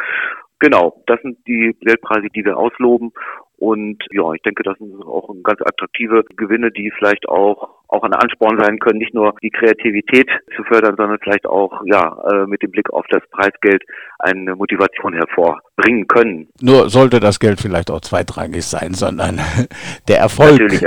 Genau, 0.58 1.02
das 1.06 1.20
sind 1.22 1.38
die 1.46 1.74
Geldpreise, 1.80 2.28
die 2.34 2.44
wir 2.44 2.58
ausloben. 2.58 3.12
Und 3.58 4.04
ja, 4.10 4.32
ich 4.32 4.42
denke, 4.42 4.62
das 4.62 4.76
sind 4.78 5.02
auch 5.02 5.34
ganz 5.42 5.60
attraktive 5.62 6.24
Gewinne, 6.36 6.70
die 6.70 6.92
vielleicht 6.98 7.28
auch 7.28 7.76
auch 7.88 8.02
ein 8.02 8.12
Ansporn 8.12 8.58
sein 8.58 8.78
können, 8.78 8.98
nicht 8.98 9.14
nur 9.14 9.34
die 9.42 9.50
Kreativität 9.50 10.28
zu 10.56 10.64
fördern, 10.64 10.96
sondern 10.96 11.18
vielleicht 11.22 11.46
auch 11.46 11.82
ja 11.84 12.16
äh, 12.30 12.46
mit 12.46 12.62
dem 12.62 12.70
Blick 12.70 12.92
auf 12.92 13.06
das 13.10 13.22
Preisgeld 13.30 13.82
eine 14.18 14.56
Motivation 14.56 15.14
hervorbringen 15.14 16.06
können. 16.08 16.48
Nur 16.60 16.90
sollte 16.90 17.20
das 17.20 17.38
Geld 17.38 17.60
vielleicht 17.60 17.90
auch 17.90 18.00
zweitrangig 18.00 18.64
sein, 18.64 18.94
sondern 18.94 19.40
der 20.08 20.18
Erfolg. 20.18 20.60
Natürlich, 20.60 20.82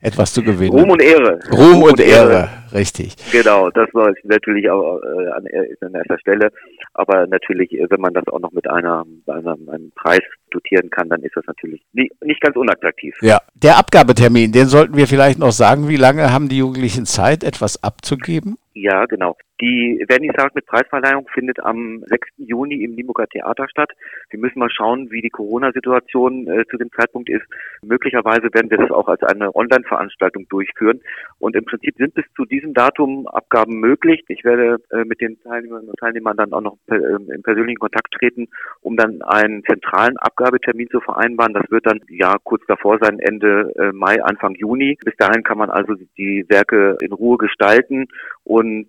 etwas 0.00 0.32
zu 0.32 0.42
gewinnen. 0.42 0.78
Ruhm 0.78 0.90
und 0.90 1.02
Ehre. 1.02 1.38
Ruhm, 1.52 1.60
Ruhm 1.60 1.82
und, 1.82 1.90
und 1.92 2.00
Ehre. 2.00 2.32
Ehre. 2.32 2.48
richtig. 2.72 3.16
Genau, 3.32 3.70
das 3.70 3.88
war 3.92 4.12
natürlich 4.24 4.70
auch 4.70 5.00
äh, 5.02 5.28
an, 5.30 5.46
an 5.80 5.94
erster 5.94 6.18
Stelle. 6.18 6.50
Aber 6.94 7.26
natürlich, 7.26 7.72
äh, 7.72 7.86
wenn 7.90 8.00
man 8.00 8.14
das 8.14 8.26
auch 8.28 8.40
noch 8.40 8.52
mit 8.52 8.68
einer, 8.68 9.04
einer 9.26 9.58
einem 9.68 9.92
Preis 9.94 10.22
dotieren 10.50 10.90
kann, 10.90 11.08
dann 11.08 11.22
ist 11.22 11.36
das 11.36 11.44
natürlich 11.46 11.82
nicht, 11.92 12.12
nicht 12.22 12.40
ganz 12.40 12.56
unattraktiv. 12.56 13.14
Ja, 13.20 13.38
der 13.54 13.78
Abgabetermin, 13.78 14.52
den 14.52 14.66
sollten 14.66 14.96
wir 14.96 15.06
vielleicht 15.06 15.38
noch 15.38 15.52
sagen. 15.52 15.88
Wie 15.88 15.96
lange 15.96 16.32
haben 16.32 16.48
die 16.48 16.58
Jugendlichen 16.58 17.06
Zeit, 17.06 17.44
etwas 17.44 17.82
abzugeben? 17.82 18.56
Ja, 18.74 19.04
genau. 19.06 19.36
Die 19.60 20.02
Vernissage 20.08 20.52
mit 20.54 20.66
Preisverleihung 20.66 21.28
findet 21.34 21.60
am 21.60 22.02
6. 22.06 22.28
Juni 22.38 22.82
im 22.82 22.94
Limburger 22.94 23.26
Theater 23.26 23.68
statt. 23.68 23.90
Wir 24.30 24.38
müssen 24.38 24.58
mal 24.58 24.70
schauen, 24.70 25.10
wie 25.10 25.20
die 25.20 25.28
Corona-Situation 25.28 26.48
äh, 26.48 26.64
zu 26.70 26.78
dem 26.78 26.90
Zeitpunkt 26.92 27.28
ist. 27.28 27.44
Möglicherweise 27.82 28.48
werden 28.54 28.70
wir 28.70 28.78
das 28.78 28.90
auch 28.90 29.08
als 29.08 29.22
eine 29.22 29.54
Online-Veranstaltung 29.54 30.48
durchführen. 30.48 31.00
Und 31.38 31.56
im 31.56 31.66
Prinzip 31.66 31.94
sind 31.98 32.14
bis 32.14 32.24
zu 32.34 32.46
diesem 32.46 32.72
Datum 32.72 33.26
Abgaben 33.26 33.80
möglich. 33.80 34.24
Ich 34.28 34.44
werde 34.44 34.78
äh, 34.92 35.04
mit 35.04 35.20
den 35.20 35.38
Teilnehmerinnen 35.42 35.90
und 35.90 35.98
Teilnehmern 35.98 36.38
dann 36.38 36.54
auch 36.54 36.62
noch 36.62 36.76
per, 36.86 36.98
äh, 36.98 37.16
in 37.34 37.42
persönlichen 37.42 37.80
Kontakt 37.80 38.14
treten, 38.14 38.48
um 38.80 38.96
dann 38.96 39.20
einen 39.22 39.62
zentralen 39.64 40.16
Abgabetermin 40.16 40.88
zu 40.88 41.00
vereinbaren. 41.00 41.52
Das 41.52 41.70
wird 41.70 41.86
dann 41.86 42.00
ja 42.08 42.36
kurz 42.44 42.62
davor 42.66 42.98
sein, 42.98 43.18
Ende 43.18 43.72
äh, 43.76 43.92
Mai, 43.92 44.22
Anfang 44.22 44.54
Juni. 44.54 44.96
Bis 45.04 45.16
dahin 45.18 45.42
kann 45.42 45.58
man 45.58 45.68
also 45.68 45.94
die 46.16 46.46
Werke 46.48 46.96
in 47.02 47.12
Ruhe 47.12 47.36
gestalten 47.36 48.06
und 48.44 48.88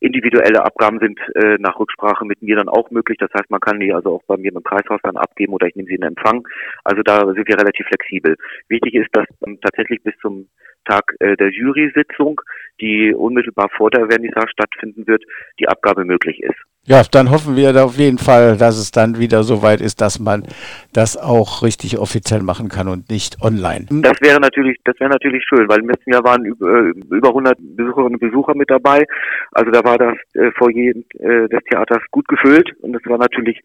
Individuelle 0.00 0.64
Abgaben 0.64 0.98
sind 0.98 1.18
äh, 1.34 1.56
nach 1.58 1.78
Rücksprache 1.78 2.24
mit 2.24 2.42
mir 2.42 2.56
dann 2.56 2.68
auch 2.68 2.90
möglich. 2.90 3.18
Das 3.18 3.32
heißt, 3.32 3.50
man 3.50 3.60
kann 3.60 3.80
die 3.80 3.92
also 3.92 4.16
auch 4.16 4.22
bei 4.26 4.36
mir 4.36 4.52
im 4.54 4.62
Kreishaus 4.62 5.00
dann 5.02 5.16
abgeben 5.16 5.54
oder 5.54 5.66
ich 5.66 5.76
nehme 5.76 5.88
sie 5.88 5.94
in 5.94 6.02
Empfang. 6.02 6.46
Also 6.84 7.02
da 7.02 7.20
sind 7.32 7.48
wir 7.48 7.58
relativ 7.58 7.86
flexibel. 7.86 8.36
Wichtig 8.68 8.94
ist, 8.94 9.08
dass 9.12 9.26
ähm, 9.46 9.58
tatsächlich 9.62 10.02
bis 10.02 10.14
zum 10.20 10.48
Tag 10.84 11.14
äh, 11.20 11.36
der 11.36 11.50
Jury-Sitzung, 11.50 12.40
die 12.80 13.14
unmittelbar 13.14 13.70
vor 13.76 13.90
der 13.90 14.08
Vernissage 14.08 14.50
stattfinden 14.50 15.06
wird, 15.06 15.24
die 15.58 15.68
Abgabe 15.68 16.04
möglich 16.04 16.42
ist. 16.42 16.60
Ja, 16.86 17.02
dann 17.10 17.30
hoffen 17.30 17.56
wir 17.56 17.82
auf 17.82 17.96
jeden 17.96 18.18
Fall, 18.18 18.58
dass 18.58 18.76
es 18.76 18.90
dann 18.90 19.18
wieder 19.18 19.42
so 19.42 19.62
weit 19.62 19.80
ist, 19.80 20.02
dass 20.02 20.18
man 20.18 20.44
das 20.92 21.16
auch 21.16 21.62
richtig 21.62 21.98
offiziell 21.98 22.42
machen 22.42 22.68
kann 22.68 22.88
und 22.88 23.08
nicht 23.08 23.40
online. 23.40 23.86
Das 23.88 24.20
wäre 24.20 24.38
natürlich, 24.38 24.76
das 24.84 24.94
wäre 25.00 25.08
natürlich 25.08 25.42
schön, 25.48 25.66
weil 25.66 25.80
im 25.80 25.88
letzten 25.88 26.12
Jahr 26.12 26.22
waren 26.24 26.44
über, 26.44 26.68
äh, 26.68 26.92
über 27.10 27.28
100 27.28 27.56
Besucherinnen 27.58 28.14
und 28.14 28.20
Besucher 28.20 28.54
mit 28.54 28.70
dabei. 28.70 29.06
Also 29.52 29.70
da 29.70 29.82
war 29.82 29.96
das 29.96 30.14
äh, 30.34 30.50
Foyer 30.58 30.74
äh, 30.74 31.48
des 31.48 31.64
Theaters 31.70 32.02
gut 32.10 32.28
gefüllt 32.28 32.70
und 32.82 32.94
es 32.94 33.02
war 33.08 33.16
natürlich 33.16 33.58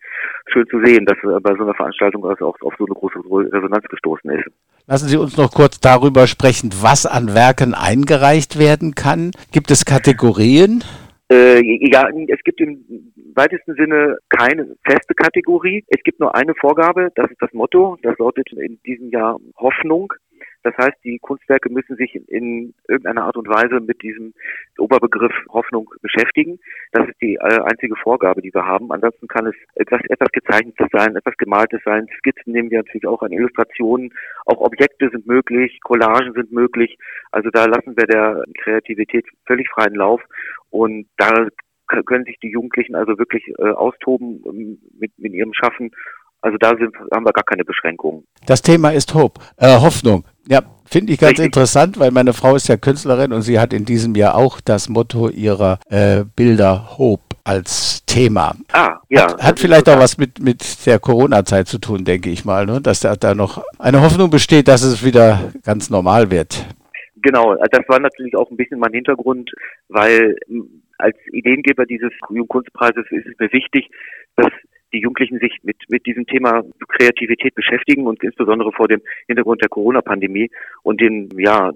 schön 0.48 0.66
zu 0.68 0.80
sehen, 0.86 1.06
dass 1.06 1.18
äh, 1.18 1.42
bei 1.42 1.54
so 1.58 1.64
einer 1.64 1.76
Veranstaltung 1.76 2.26
also 2.26 2.48
auch 2.48 2.62
auf 2.62 2.74
so 2.78 2.86
eine 2.86 2.96
große 2.96 3.20
Resonanz 3.52 3.84
gestoßen 3.90 4.30
ist. 4.32 4.48
Lassen 4.88 5.10
Sie 5.10 5.18
uns 5.18 5.36
noch 5.36 5.52
kurz 5.52 5.82
darüber 5.82 6.26
sprechen, 6.26 6.72
was 6.82 7.06
an 7.06 7.36
Werken 7.36 7.74
eingereicht 7.74 8.58
werden 8.58 8.96
kann. 8.96 9.32
Gibt 9.52 9.72
es 9.72 9.84
Kategorien? 9.84 10.86
Äh, 11.32 11.62
ja, 11.92 12.10
es 12.28 12.44
gibt 12.44 12.60
im 12.60 13.14
weitesten 13.36 13.76
Sinne 13.76 14.18
keine 14.30 14.76
feste 14.84 15.14
Kategorie. 15.14 15.84
Es 15.88 16.02
gibt 16.04 16.20
nur 16.20 16.34
eine 16.36 16.56
Vorgabe, 16.56 17.12
das 17.16 17.30
ist 17.30 17.42
das 17.42 17.54
Motto. 17.54 17.98
Das 18.02 18.18
lautet 18.18 18.52
in 18.54 18.80
diesem 18.84 19.10
Jahr 19.12 19.38
Hoffnung. 19.58 20.12
Das 20.64 20.76
heißt, 20.78 20.98
die 21.06 21.20
Kunstwerke 21.20 21.70
müssen 21.70 21.96
sich 21.96 22.16
in 22.30 22.74
irgendeiner 22.88 23.24
Art 23.24 23.38
und 23.38 23.48
Weise 23.48 23.80
mit 23.80 24.02
diesem 24.02 24.34
Oberbegriff 24.78 25.32
Hoffnung 25.50 25.90
beschäftigen. 26.02 26.60
Das 26.92 27.08
ist 27.08 27.22
die 27.22 27.36
äh, 27.36 27.62
einzige 27.62 27.96
Vorgabe, 27.96 28.42
die 28.42 28.54
wir 28.54 28.66
haben. 28.66 28.92
Ansonsten 28.92 29.28
kann 29.28 29.48
es 29.48 29.56
etwas, 29.76 30.02
etwas 30.10 30.30
gezeichnetes 30.34 30.88
sein, 30.92 31.16
etwas 31.16 31.38
gemaltes 31.38 31.82
sein. 31.86 32.08
Skizzen 32.18 32.52
nehmen 32.52 32.72
wir 32.72 32.80
natürlich 32.80 33.08
auch 33.08 33.22
an 33.22 33.32
Illustrationen. 33.32 34.14
Auch 34.46 34.58
Objekte 34.58 35.10
sind 35.10 35.26
möglich, 35.28 35.80
Collagen 35.82 36.34
sind 36.34 36.52
möglich. 36.52 36.98
Also 37.32 37.50
da 37.52 37.66
lassen 37.66 37.96
wir 37.96 38.06
der 38.08 38.44
Kreativität 38.62 39.26
völlig 39.46 39.70
freien 39.70 39.96
Lauf. 39.96 40.22
Und 40.70 41.08
da 41.18 41.48
können 42.06 42.26
sich 42.26 42.38
die 42.42 42.52
Jugendlichen 42.52 42.96
also 42.96 43.18
wirklich 43.18 43.44
äh, 43.58 43.72
austoben 43.72 44.44
ähm, 44.46 44.78
mit, 45.00 45.12
mit 45.18 45.34
ihrem 45.34 45.54
Schaffen. 45.54 45.92
Also 46.42 46.58
da 46.58 46.70
sind, 46.70 46.96
haben 47.14 47.26
wir 47.26 47.34
gar 47.34 47.44
keine 47.44 47.66
Beschränkungen. 47.66 48.24
Das 48.46 48.62
Thema 48.62 48.92
ist 48.92 49.14
Hope, 49.14 49.42
äh, 49.58 49.80
Hoffnung. 49.80 50.24
Ja, 50.48 50.62
finde 50.86 51.14
ich 51.14 51.20
ganz 51.20 51.32
Richtig. 51.32 51.48
interessant, 51.48 52.00
weil 52.00 52.12
meine 52.12 52.34
Frau 52.34 52.56
ist 52.56 52.70
ja 52.70 52.78
Künstlerin 52.78 53.34
und 53.34 53.42
sie 53.42 53.60
hat 53.60 53.74
in 53.74 53.86
diesem 53.86 54.16
Jahr 54.16 54.36
auch 54.36 54.62
das 54.62 54.88
Motto 54.88 55.30
ihrer 55.30 55.80
äh, 55.90 56.24
Bilder 56.36 56.98
Hope 56.98 57.24
als 57.44 58.06
Thema. 58.06 58.56
Ah, 58.72 58.98
ja. 59.10 59.24
Hat, 59.24 59.44
hat 59.44 59.60
vielleicht 59.60 59.90
auch 59.90 60.00
was 60.00 60.18
mit, 60.18 60.40
mit 60.40 60.86
der 60.86 61.00
Corona-Zeit 61.00 61.68
zu 61.68 61.80
tun, 61.80 62.06
denke 62.06 62.30
ich 62.30 62.46
mal, 62.46 62.66
ne? 62.66 62.80
dass 62.80 63.02
da, 63.02 63.16
da 63.16 63.36
noch 63.36 63.64
eine 63.78 64.02
Hoffnung 64.02 64.30
besteht, 64.30 64.68
dass 64.68 64.82
es 64.82 65.04
wieder 65.04 65.52
ganz 65.64 65.90
normal 65.90 66.32
wird. 66.32 66.66
Genau, 67.22 67.56
das 67.56 67.88
war 67.88 68.00
natürlich 68.00 68.36
auch 68.36 68.50
ein 68.52 68.58
bisschen 68.58 68.80
mein 68.80 68.94
Hintergrund, 68.94 69.52
weil 69.88 70.36
als 70.98 71.18
Ideengeber 71.32 71.86
dieses 71.86 72.12
Jugendkunstpreises 72.30 73.06
ist 73.10 73.26
es 73.26 73.40
mir 73.40 73.52
wichtig, 73.52 73.90
dass 74.36 74.52
die 74.94 75.00
Jugendlichen 75.00 75.40
sich 75.40 75.58
mit, 75.64 75.78
mit 75.88 76.06
diesem 76.06 76.26
Thema 76.26 76.64
Kreativität 76.88 77.54
beschäftigen 77.56 78.08
und 78.08 78.24
insbesondere 78.24 78.72
vor 78.72 78.88
dem 78.88 79.02
Hintergrund 79.28 79.62
der 79.62 79.70
Corona-Pandemie 79.70 80.50
und 80.84 81.00
den, 81.00 81.30
ja, 81.38 81.72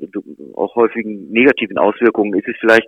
auch 0.55 0.75
häufigen 0.75 1.29
negativen 1.31 1.77
Auswirkungen 1.77 2.33
ist 2.33 2.47
es 2.47 2.55
vielleicht 2.59 2.87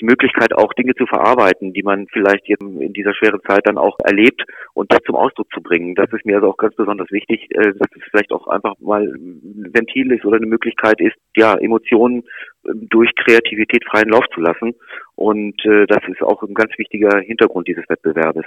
die 0.00 0.06
Möglichkeit 0.06 0.52
auch 0.54 0.72
Dinge 0.72 0.94
zu 0.94 1.06
verarbeiten, 1.06 1.72
die 1.72 1.82
man 1.82 2.06
vielleicht 2.08 2.48
jetzt 2.48 2.62
in 2.62 2.92
dieser 2.92 3.14
schweren 3.14 3.40
Zeit 3.46 3.62
dann 3.64 3.78
auch 3.78 3.96
erlebt 4.02 4.42
und 4.74 4.92
das 4.92 5.00
zum 5.04 5.16
Ausdruck 5.16 5.48
zu 5.52 5.60
bringen. 5.60 5.94
Das 5.94 6.10
ist 6.12 6.24
mir 6.24 6.36
also 6.36 6.50
auch 6.50 6.56
ganz 6.56 6.74
besonders 6.74 7.10
wichtig, 7.10 7.48
äh, 7.50 7.72
dass 7.74 7.88
es 7.94 8.02
vielleicht 8.10 8.32
auch 8.32 8.46
einfach 8.48 8.74
mal 8.80 9.02
ein 9.02 9.70
Ventil 9.72 10.12
ist 10.12 10.24
oder 10.24 10.36
eine 10.36 10.46
Möglichkeit 10.46 11.00
ist, 11.00 11.16
ja, 11.36 11.54
Emotionen 11.54 12.24
durch 12.64 13.10
Kreativität 13.16 13.84
freien 13.90 14.08
Lauf 14.08 14.24
zu 14.34 14.40
lassen. 14.40 14.74
Und 15.14 15.54
äh, 15.66 15.86
das 15.86 16.02
ist 16.08 16.22
auch 16.22 16.42
ein 16.42 16.54
ganz 16.54 16.70
wichtiger 16.78 17.18
Hintergrund 17.20 17.68
dieses 17.68 17.84
Wettbewerbes. 17.88 18.44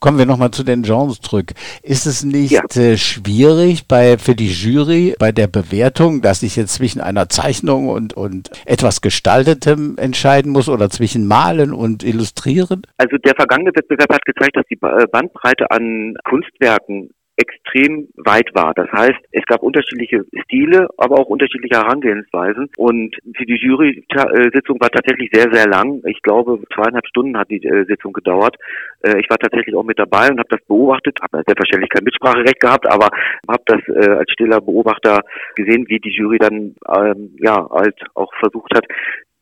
Kommen 0.00 0.18
wir 0.18 0.26
nochmal 0.26 0.50
zu 0.50 0.64
den 0.64 0.82
Genres 0.82 1.20
zurück. 1.20 1.52
Ist 1.82 2.06
es 2.06 2.24
nicht 2.24 2.52
ja. 2.52 2.62
äh, 2.74 2.96
schwierig 2.96 3.86
bei, 3.86 4.18
für 4.18 4.34
die 4.34 4.50
Jury 4.50 5.14
bei 5.18 5.30
der 5.30 5.46
Bewertung, 5.46 6.22
dass 6.22 6.42
ich 6.42 6.56
jetzt 6.56 6.74
zwischen 6.74 7.00
einer 7.00 7.28
Zeichnung 7.28 7.88
und, 7.88 8.14
und 8.14 8.50
etwas 8.66 9.02
Gestaltetem 9.02 9.96
entscheiden 9.98 10.50
muss 10.50 10.68
oder 10.68 10.90
zwischen 10.90 11.28
Malen 11.28 11.72
und 11.72 12.02
Illustrieren? 12.02 12.82
Also 12.98 13.16
der 13.18 13.34
vergangene 13.36 13.70
Wettbewerb 13.74 14.12
hat 14.12 14.24
gezeigt, 14.24 14.56
dass 14.56 14.66
die 14.68 14.76
Bandbreite 14.76 15.70
an 15.70 16.16
Kunstwerken 16.24 17.10
extrem 17.36 18.08
weit 18.16 18.48
war. 18.54 18.72
Das 18.74 18.90
heißt, 18.90 19.20
es 19.32 19.44
gab 19.46 19.62
unterschiedliche 19.62 20.24
Stile, 20.44 20.88
aber 20.96 21.18
auch 21.18 21.26
unterschiedliche 21.26 21.76
Herangehensweisen. 21.76 22.70
Und 22.76 23.16
für 23.36 23.44
die 23.44 23.56
Jury-Sitzung 23.56 24.80
war 24.80 24.90
tatsächlich 24.90 25.30
sehr, 25.32 25.52
sehr 25.52 25.66
lang. 25.66 26.02
Ich 26.06 26.22
glaube, 26.22 26.62
zweieinhalb 26.74 27.06
Stunden 27.06 27.36
hat 27.36 27.50
die 27.50 27.62
äh, 27.64 27.84
Sitzung 27.84 28.12
gedauert. 28.12 28.56
Äh, 29.02 29.20
ich 29.20 29.28
war 29.28 29.38
tatsächlich 29.38 29.74
auch 29.74 29.84
mit 29.84 29.98
dabei 29.98 30.30
und 30.30 30.38
habe 30.38 30.48
das 30.48 30.64
beobachtet. 30.66 31.18
Habe 31.20 31.42
selbstverständlich 31.46 31.90
kein 31.90 32.04
Mitspracherecht 32.04 32.60
gehabt, 32.60 32.90
aber 32.90 33.08
habe 33.48 33.62
das 33.66 33.80
äh, 33.88 34.10
als 34.10 34.30
stiller 34.32 34.60
Beobachter 34.60 35.20
gesehen, 35.54 35.84
wie 35.88 36.00
die 36.00 36.10
Jury 36.10 36.38
dann 36.38 36.74
ähm, 36.94 37.36
ja 37.38 37.68
halt 37.70 38.00
auch 38.14 38.32
versucht 38.40 38.74
hat, 38.74 38.86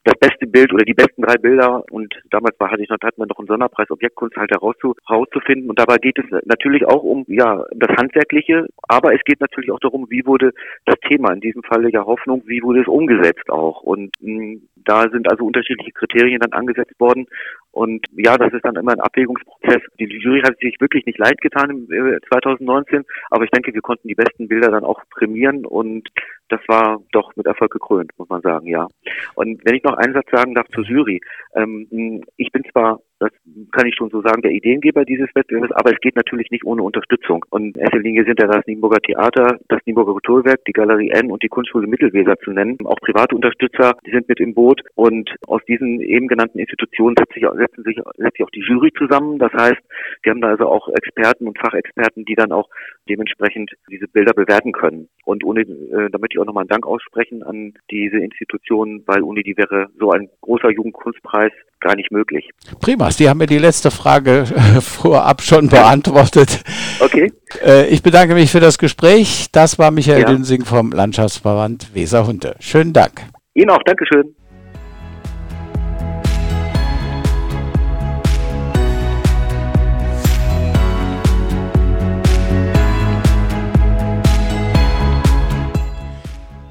das 0.05 0.15
beste 0.19 0.47
Bild 0.47 0.73
oder 0.73 0.85
die 0.85 0.95
besten 0.95 1.23
drei 1.23 1.37
Bilder. 1.37 1.83
Und 1.91 2.15
damals 2.31 2.59
war 2.61 2.71
hatte 2.71 2.83
ich 2.83 2.89
noch 2.89 2.99
hatten 3.03 3.21
wir 3.21 3.27
noch 3.27 3.39
einen 3.39 3.49
Sonderpreis 3.49 3.91
Objektkunst 3.91 4.37
halt 4.37 4.51
herauszu, 4.51 4.95
herauszufinden 5.07 5.69
und 5.69 5.79
dabei 5.79 5.97
geht 5.99 6.19
es 6.19 6.25
natürlich 6.45 6.87
auch 6.87 7.03
um 7.03 7.25
ja 7.29 7.65
das 7.75 7.97
handwerkliche, 7.97 8.67
aber 8.83 9.15
es 9.15 9.23
geht 9.25 9.41
natürlich 9.41 9.71
auch 9.71 9.81
darum, 9.81 10.07
wie 10.11 10.25
wurde 10.27 10.53
das 10.85 10.97
Thema 11.09 11.33
in 11.33 11.41
diesem 11.41 11.63
Falle 11.63 11.91
ja 11.91 12.05
Hoffnung, 12.05 12.43
wie 12.47 12.63
wurde 12.63 12.83
es 12.83 12.89
umgesetzt 12.89 13.51
auch? 13.51 13.83
Und 13.83 14.13
mh, 14.21 14.41
hm, 14.41 14.69
da 14.85 15.09
sind 15.11 15.31
also 15.31 15.45
unterschiedliche 15.47 15.93
Kriterien 15.93 16.41
dann 16.41 16.53
angesetzt 16.53 16.99
worden. 17.01 17.27
Und 17.73 18.07
ja, 18.13 18.37
das 18.37 18.53
ist 18.53 18.65
dann 18.65 18.77
immer 18.77 18.93
ein 18.93 19.01
Abwägungsprozess. 19.01 19.83
Die 19.99 20.05
Jury 20.05 20.43
hat 20.43 20.59
sich 20.61 20.77
wirklich 20.81 21.07
nicht 21.07 21.19
leid 21.19 21.41
getan 21.41 21.71
im 21.71 22.21
2019, 22.29 23.01
äh, 23.01 23.05
aber 23.31 23.45
ich 23.45 23.51
denke, 23.51 23.75
wir 23.75 23.81
konnten 23.81 24.09
die 24.09 24.15
besten 24.15 24.47
Bilder 24.47 24.71
dann 24.71 24.85
auch 24.85 25.03
prämieren. 25.11 25.67
Und 25.67 26.09
das 26.49 26.61
war 26.69 27.01
doch 27.13 27.35
mit 27.37 27.47
Erfolg 27.47 27.73
gekrönt, 27.73 28.11
muss 28.17 28.29
man 28.29 28.43
sagen, 28.43 28.67
ja. 28.67 28.87
Und 29.35 29.65
wenn 29.65 29.75
ich 29.75 29.83
noch 29.83 29.97
einen 29.97 30.15
Satz 30.15 30.31
sagen 30.31 30.55
darf 30.55 30.69
zur 30.69 30.85
Jury. 30.85 31.21
Ähm, 31.55 32.23
ich 32.37 32.53
bin 32.53 32.63
zwar 32.71 33.01
das 33.21 33.31
kann 33.73 33.87
ich 33.87 33.95
schon 33.95 34.11
so 34.11 34.21
sagen, 34.23 34.43
der 34.43 34.51
Ideengeber 34.51 35.05
dieses 35.05 35.29
Wettbewerbs, 35.35 35.73
aber 35.73 35.93
es 35.93 36.01
geht 36.01 36.17
natürlich 36.17 36.51
nicht 36.51 36.65
ohne 36.65 36.83
Unterstützung. 36.83 37.45
Und 37.51 37.77
in 37.77 37.83
erster 37.83 37.99
Linie 37.99 38.25
sind 38.25 38.41
ja 38.41 38.47
das 38.47 38.67
Nienburger 38.67 39.01
Theater, 39.01 39.59
das 39.69 39.81
Nienburger 39.87 40.13
Kulturwerk, 40.13 40.65
die 40.67 40.73
Galerie 40.73 41.11
N 41.11 41.31
und 41.31 41.43
die 41.43 41.49
Kunstschule 41.49 41.87
Mittelweser 41.87 42.37
zu 42.39 42.51
nennen. 42.51 42.77
Auch 42.85 43.01
private 43.01 43.35
Unterstützer, 43.35 43.97
die 44.07 44.11
sind 44.11 44.29
mit 44.29 44.41
im 44.41 44.55
Boot 44.55 44.83
und 44.95 45.31
aus 45.47 45.63
diesen 45.67 46.01
eben 46.01 46.29
genannten 46.29 46.59
Institutionen 46.59 47.15
setzt 47.19 47.35
sich, 47.35 47.45
setzen 47.57 47.85
sich, 47.85 47.99
setzt 48.17 48.37
sich 48.37 48.45
auch 48.45 48.51
die 48.51 48.65
Jury 48.67 48.93
zusammen. 48.99 49.39
Das 49.39 49.53
heißt, 49.53 49.81
wir 50.23 50.31
haben 50.31 50.41
da 50.41 50.49
also 50.49 50.67
auch 50.67 50.89
Experten 50.89 51.47
und 51.47 51.59
Fachexperten, 51.59 52.25
die 52.25 52.35
dann 52.35 52.53
auch 52.53 52.69
dementsprechend 53.09 53.73
diese 53.91 54.09
Bilder 54.09 54.33
bewerten 54.33 54.73
können. 54.73 55.09
Und 55.25 55.45
ohne, 55.45 55.63
äh, 55.63 56.11
da 56.11 56.19
möchte 56.19 56.35
ich 56.35 56.39
auch 56.39 56.47
nochmal 56.47 56.63
einen 56.63 56.69
Dank 56.69 56.87
aussprechen 56.87 57.43
an 57.43 57.75
diese 57.91 58.19
Institutionen, 58.19 59.03
weil 59.07 59.23
ohne 59.23 59.43
die 59.43 59.57
wäre 59.57 59.89
so 59.99 60.11
ein 60.11 60.29
großer 60.41 60.71
Jugendkunstpreis 60.71 61.53
gar 61.85 61.95
nicht 61.95 62.11
möglich. 62.11 62.51
Prima, 62.81 63.11
Sie 63.11 63.29
haben 63.29 63.39
mir 63.39 63.47
die 63.47 63.59
letzte 63.59 63.91
Frage 63.91 64.41
äh, 64.41 64.81
vorab 64.81 65.43
schon 65.43 65.69
beantwortet. 65.69 66.65
Okay. 66.99 67.33
Äh, 67.65 67.87
ich 67.89 68.03
bedanke 68.03 68.35
mich 68.35 68.51
für 68.51 68.61
das 68.61 68.79
Gespräch. 68.79 69.47
Das 69.53 69.79
war 69.79 69.91
Michael 69.91 70.23
ja. 70.23 70.27
Dünsing 70.27 70.65
vom 70.65 70.91
Landschaftsverband 70.91 71.95
Weserhunde. 71.95 72.57
Schönen 72.59 72.93
Dank. 72.93 73.23
Ihnen 73.55 73.71
auch, 73.71 73.83
Dankeschön. 73.85 74.35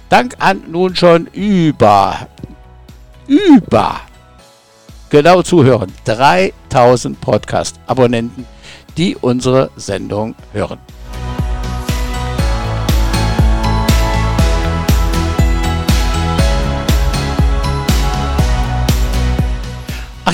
Dank 0.09 0.37
an 0.39 0.63
nun 0.71 0.95
schon 0.95 1.27
über 1.33 2.29
über 3.27 4.03
genau 5.11 5.43
zuhören 5.43 5.93
3000 6.05 7.21
Podcast 7.21 7.81
Abonnenten, 7.89 8.47
die 8.97 9.17
unsere 9.17 9.73
Sendung 9.75 10.37
hören. 10.53 10.79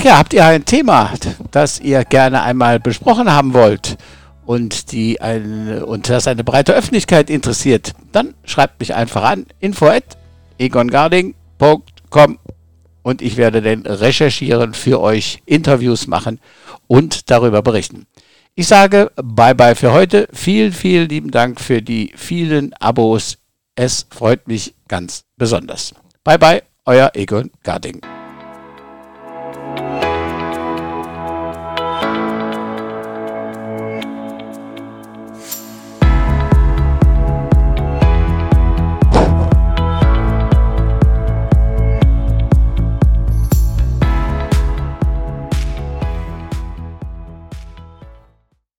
Ja, 0.05 0.19
habt 0.19 0.33
ihr 0.33 0.45
ein 0.45 0.65
Thema, 0.65 1.11
das 1.51 1.79
ihr 1.79 2.05
gerne 2.05 2.43
einmal 2.43 2.79
besprochen 2.79 3.31
haben 3.31 3.53
wollt 3.53 3.97
und, 4.45 4.91
die 4.91 5.19
eine, 5.19 5.85
und 5.85 6.09
das 6.09 6.27
eine 6.27 6.43
breite 6.43 6.73
Öffentlichkeit 6.73 7.29
interessiert, 7.29 7.93
dann 8.11 8.35
schreibt 8.43 8.79
mich 8.79 8.93
einfach 8.93 9.23
an 9.23 9.47
info 9.59 9.87
at 9.87 10.03
egongarding.com 10.59 12.39
und 13.01 13.21
ich 13.21 13.37
werde 13.37 13.61
dann 13.63 13.85
recherchieren, 13.85 14.75
für 14.75 15.01
euch 15.01 15.41
Interviews 15.45 16.05
machen 16.05 16.39
und 16.87 17.31
darüber 17.31 17.63
berichten. 17.63 18.05
Ich 18.53 18.67
sage 18.67 19.11
bye 19.15 19.55
bye 19.55 19.75
für 19.75 19.91
heute. 19.91 20.27
Vielen, 20.31 20.71
vielen 20.71 21.09
lieben 21.09 21.31
Dank 21.31 21.59
für 21.59 21.81
die 21.81 22.13
vielen 22.15 22.73
Abos. 22.73 23.37
Es 23.75 24.05
freut 24.09 24.47
mich 24.47 24.75
ganz 24.87 25.25
besonders. 25.35 25.93
Bye 26.23 26.37
bye, 26.37 26.63
euer 26.85 27.11
Egon 27.15 27.49
Garding. 27.63 28.14